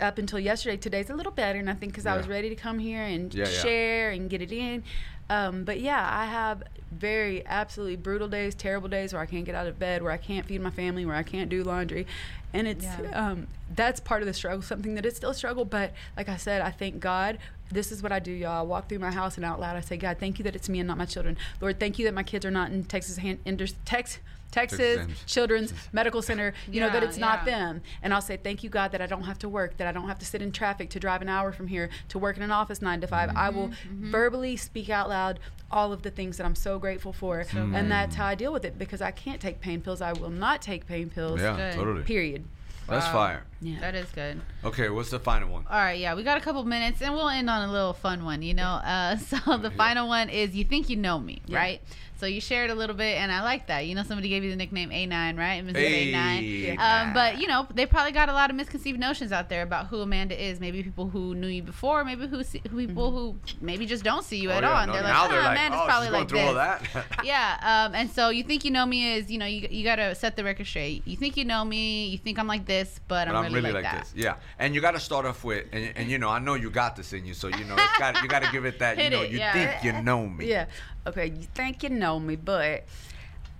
[0.00, 2.54] up until yesterday, today's a little better, and I think because I was ready to
[2.54, 3.58] come here and Yeah, yeah.
[3.62, 4.84] share and get it in.
[5.28, 6.62] Um, but yeah, I have
[6.92, 10.16] very absolutely brutal days, terrible days where I can't get out of bed, where I
[10.16, 12.06] can't feed my family, where I can't do laundry,
[12.52, 13.10] and it's Yeah.
[13.30, 14.62] um, that's part of the struggle.
[14.62, 17.38] Something that is still a struggle, but like I said, I thank God.
[17.72, 18.60] This is what I do, y'all.
[18.60, 20.68] I walk through my house and out loud I say, God, thank you that it's
[20.68, 21.36] me and not my children.
[21.60, 24.20] Lord, thank you that my kids are not in Texas hand, Tex, Texas
[24.56, 25.06] Texas.
[25.26, 26.54] Children's Medical Center.
[26.70, 27.56] You know that Yeah, it's not yeah.
[27.56, 27.82] them.
[28.02, 30.08] And I'll say, thank you, God, that I don't have to work, that I don't
[30.08, 32.50] have to sit in traffic to drive an hour from here to work in an
[32.50, 34.10] office nine to 5 I will mm-hmm, mm-hmm.
[34.10, 35.40] verbally speak out loud
[35.70, 37.74] all of the things that I'm so grateful for, mm-hmm.
[37.74, 40.00] and that's how I deal with it because I can't take pain pills.
[40.00, 41.40] I will not take pain pills.
[41.40, 41.74] Yeah, Good.
[41.74, 42.02] totally.
[42.02, 42.44] Period.
[42.88, 43.42] That's fire.
[43.60, 43.80] Yeah.
[43.80, 44.40] That is good.
[44.64, 45.64] Okay, what's the final one?
[45.68, 48.24] All right, yeah, we got a couple minutes, and we'll end on a little fun
[48.24, 48.42] one.
[48.42, 51.58] You know, uh, so the final one is you think you know me, Yeah.
[51.58, 51.82] right?
[52.18, 53.86] So you shared a little bit, and I like that.
[53.86, 55.64] You know, somebody gave you the nickname A9, right?
[55.64, 55.76] Mrs.
[55.76, 56.76] Hey, A9.
[56.76, 57.02] Yeah.
[57.02, 59.88] Um, but you know, they probably got a lot of misconceived notions out there about
[59.88, 60.58] who Amanda is.
[60.58, 64.24] Maybe people who knew you before, maybe who see, who people who maybe just don't
[64.24, 64.78] see you Oh, at yeah, all.
[64.78, 66.48] And no, they're now like, they're oh, like, Amanda's oh, probably like this.
[66.48, 66.82] all that.
[67.24, 70.14] yeah, um, and so you think you know me is, you know, you, you gotta
[70.14, 71.06] set the record straight.
[71.06, 73.82] You think you know me, you think I'm like this, but, But I'm, really, like,
[73.82, 74.04] that.
[74.04, 74.12] this.
[74.16, 76.70] Yeah, and you got to start off with, and, and you know, I know you
[76.70, 78.96] got this in you, so you know, it's got you got to give it that.
[78.98, 79.52] You know, it, you yeah.
[79.52, 80.46] think you know me.
[80.48, 80.66] Yeah.
[81.06, 81.26] Okay.
[81.26, 82.84] You think you know me, but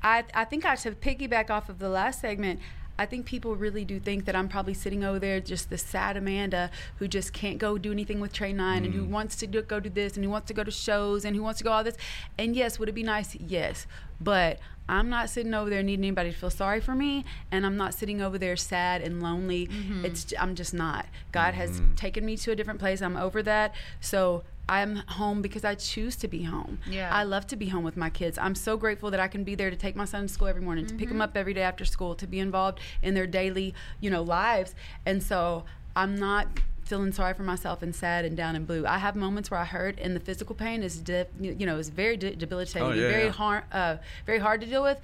[0.02, 2.60] I I think I should piggyback off of the last segment.
[2.98, 6.16] I think people really do think that I'm probably sitting over there, just the sad
[6.16, 9.10] Amanda who just can't go do anything with Trey Nine and who mm.
[9.10, 11.42] wants to do, go do this and who wants to go to shows and who
[11.42, 11.96] wants to go all this.
[12.38, 13.34] And yes, would it be nice?
[13.34, 13.86] Yes.
[14.18, 17.76] But I'm not sitting over there needing anybody to feel sorry for me, and I'm
[17.76, 19.66] not sitting over there sad and lonely.
[19.66, 20.04] Mm-hmm.
[20.04, 21.06] It's I'm just not.
[21.32, 21.94] God has mm-hmm.
[21.96, 23.02] taken me to a different place.
[23.02, 23.74] I'm over that.
[24.00, 26.78] So I'm home because I choose to be home.
[26.90, 27.14] Yeah.
[27.14, 28.36] I love to be home with my kids.
[28.38, 30.62] I'm so grateful that I can be there to take my son to school every
[30.62, 33.74] morning, to pick him up every day after school, to be involved in their daily,
[34.00, 34.74] you know, lives.
[35.04, 35.64] And so
[35.94, 36.48] I'm not
[36.84, 38.86] feeling sorry for myself and sad and down and blue.
[38.86, 41.88] I have moments where I hurt and the physical pain is, de- you know, is
[41.88, 43.30] very de- debilitating, Oh, yeah, very yeah.
[43.32, 45.00] hard, uh, very hard to deal with.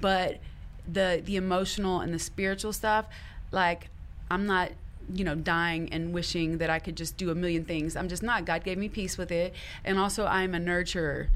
[0.00, 0.40] But
[0.92, 3.06] the the emotional and the spiritual stuff,
[3.52, 3.88] like
[4.30, 4.70] I'm not
[5.12, 7.96] you know dying and wishing that I could just do a million things.
[7.96, 8.44] I'm just not.
[8.44, 9.54] God gave me peace with it,
[9.84, 11.28] and also I'm a nurturer.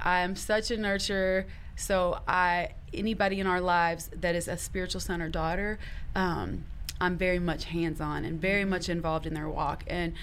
[0.00, 1.46] I am such a nurturer.
[1.76, 5.78] So I anybody in our lives that is a spiritual son or daughter,
[6.14, 6.64] um,
[7.00, 9.84] I'm very much hands on and very much involved in their walk.
[9.86, 10.14] And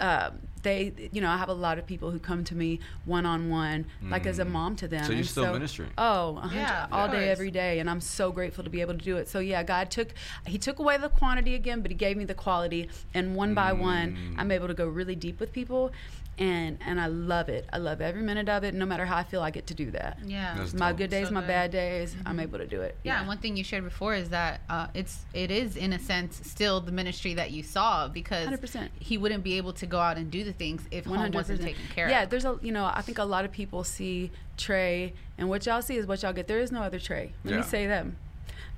[0.00, 0.30] uh,
[0.66, 3.48] they, you know, I have a lot of people who come to me one on
[3.48, 5.04] one, like as a mom to them.
[5.04, 5.90] So you're And still ministering?
[5.96, 9.16] Oh, Yeah, all day, every day, and I'm so grateful to be able to do
[9.16, 9.28] it.
[9.28, 10.08] So yeah, God took
[10.44, 13.72] He took away the quantity again, but He gave me the quality, and one by
[13.72, 14.34] one, Mm.
[14.38, 15.92] I'm able to go really deep with people,
[16.38, 17.66] and and I love it.
[17.72, 18.74] I love every minute of it.
[18.74, 20.18] No matter how I feel, I get to do that.
[20.24, 20.54] Yeah.
[20.58, 20.98] That's My dope.
[20.98, 21.46] good days, So my good.
[21.48, 22.96] bad days, I'm able to do it.
[23.04, 25.98] Yeah, and one thing you shared before is that uh, it's it is in a
[25.98, 28.88] sense still the ministry that you saw because 100%.
[28.98, 31.82] he wouldn't be able to go out and do the things if home wasn't taken
[31.94, 32.26] care yeah, of.
[32.26, 35.64] Yeah, there's a you know I think a lot of people see Trey, and what
[35.66, 36.48] y'all see is what y'all get.
[36.48, 37.32] There is no other Trey.
[37.44, 37.56] Let Yeah.
[37.58, 38.06] me say that.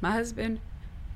[0.01, 0.61] My husband,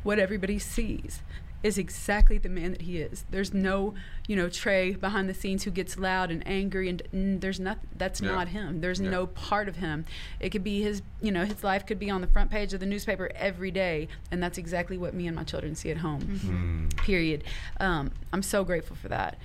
[0.03, 1.21] what everybody sees,
[1.63, 3.25] is exactly the man that he is.
[3.31, 3.95] There's no
[4.27, 7.89] you know Trey behind the scenes who gets loud and angry, and, and there's nothing.
[7.97, 8.31] That's Yeah.
[8.33, 8.81] not him.
[8.81, 9.11] There's Yeah.
[9.11, 10.05] no part of him.
[10.41, 12.81] It could be his you know his life could be on the front page of
[12.81, 16.23] the newspaper every day, and that's exactly what me and my children see at home
[16.23, 16.89] Mm-hmm.
[17.05, 17.45] period.
[17.81, 19.39] Um, I'm so grateful for that.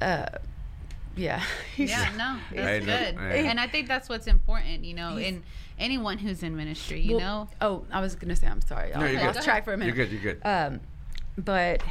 [0.00, 0.26] Uh,
[1.16, 1.42] yeah.
[1.76, 3.16] yeah, no, that's Hey, look, good.
[3.32, 3.46] hey.
[3.46, 5.42] And I think that's what's important, you know, in
[5.78, 7.48] anyone who's in ministry, you Well, know.
[7.62, 8.92] Oh, I was gonna say I'm sorry.
[8.94, 9.44] I No, you're lost good.
[9.44, 9.94] track for a minute.
[9.96, 10.12] You're good.
[10.12, 10.40] You're good.
[10.44, 10.80] Um,
[11.36, 11.82] but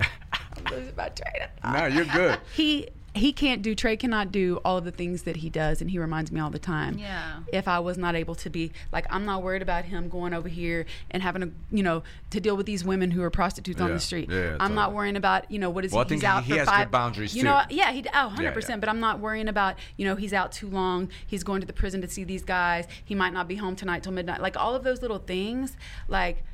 [0.00, 2.38] I'm losing my train no, you're good.
[2.54, 3.74] He he can't do.
[3.74, 6.48] Trey cannot do all of the things that he does, and he reminds me all
[6.48, 6.96] the time.
[6.96, 7.40] Yeah.
[7.52, 10.48] If I was not able to be like, I'm not worried about him going over
[10.48, 13.92] here and having to, you know, to deal with these women who are prostitutes on
[13.92, 14.30] the street.
[14.30, 14.96] Yeah, I'm not totally.
[14.96, 16.08] worrying about, you know, what is Well, I he?
[16.08, 17.48] think He's out he- he for has good five boundaries, You too.
[17.48, 18.50] know, yeah, he oh, 100 yeah.
[18.50, 18.80] percent.
[18.80, 21.10] But I'm not worrying about, you know, he's out too long.
[21.26, 22.86] He's going to the prison to see these guys.
[23.04, 24.40] He might not be home tonight till midnight.
[24.40, 25.76] Like all of those little things,
[26.08, 26.44] like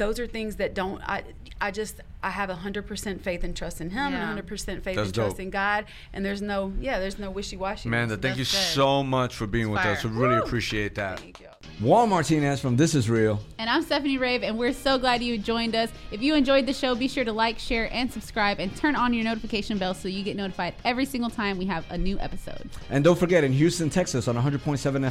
[0.00, 1.22] those are things that don't I
[1.60, 4.18] I just I have hundred percent faith and trust in him Yeah.
[4.18, 7.30] and hundred percent faith That's and trust in God and there's no yeah there's no
[7.30, 7.88] wishy washy.
[7.88, 8.74] Amanda, thank you That's good.
[8.74, 10.04] so much for being with us.
[10.04, 10.42] We really Woo!
[10.42, 11.20] appreciate that.
[11.20, 11.46] Thank you.
[11.80, 13.40] Juan Martinez from This Is Real.
[13.58, 15.90] And I'm Stephanie Rave, and we're so glad you joined us.
[16.10, 19.14] If you enjoyed the show, be sure to like, share, and subscribe, and turn on
[19.14, 22.68] your notification bell so you get notified every single time we have a new episode.
[22.90, 24.58] And don't forget, in Houston, Texas, on 100.7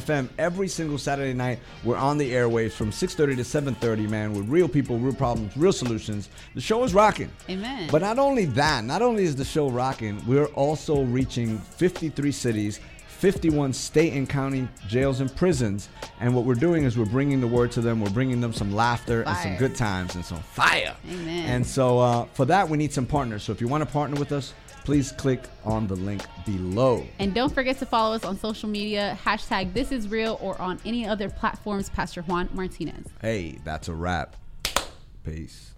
[0.00, 4.48] FM, every single Saturday night, we're on the airwaves from 6.30 to 7.30, man, with
[4.48, 6.28] real people, real problems, real solutions.
[6.54, 7.30] The show is rocking.
[7.48, 7.88] Amen.
[7.90, 12.78] But not only that, not only is the show rocking, we're also reaching 53 cities,
[13.08, 15.88] 51 state and county jails and prisons.
[16.20, 18.00] And what we're doing is we're bringing the word to them.
[18.02, 20.94] We're bringing them some laughter and some good times and some fire.
[21.10, 21.46] Amen.
[21.46, 23.44] And so uh, for that, we need some partners.
[23.44, 24.52] So if you want to partner with us,
[24.84, 27.06] please click on the link below.
[27.18, 30.78] And don't forget to follow us on social media, hashtag this is real, or on
[30.84, 33.06] any other platforms, Pastor Juan Martinez.
[33.22, 34.36] Hey, that's a wrap.
[35.24, 35.69] Peace.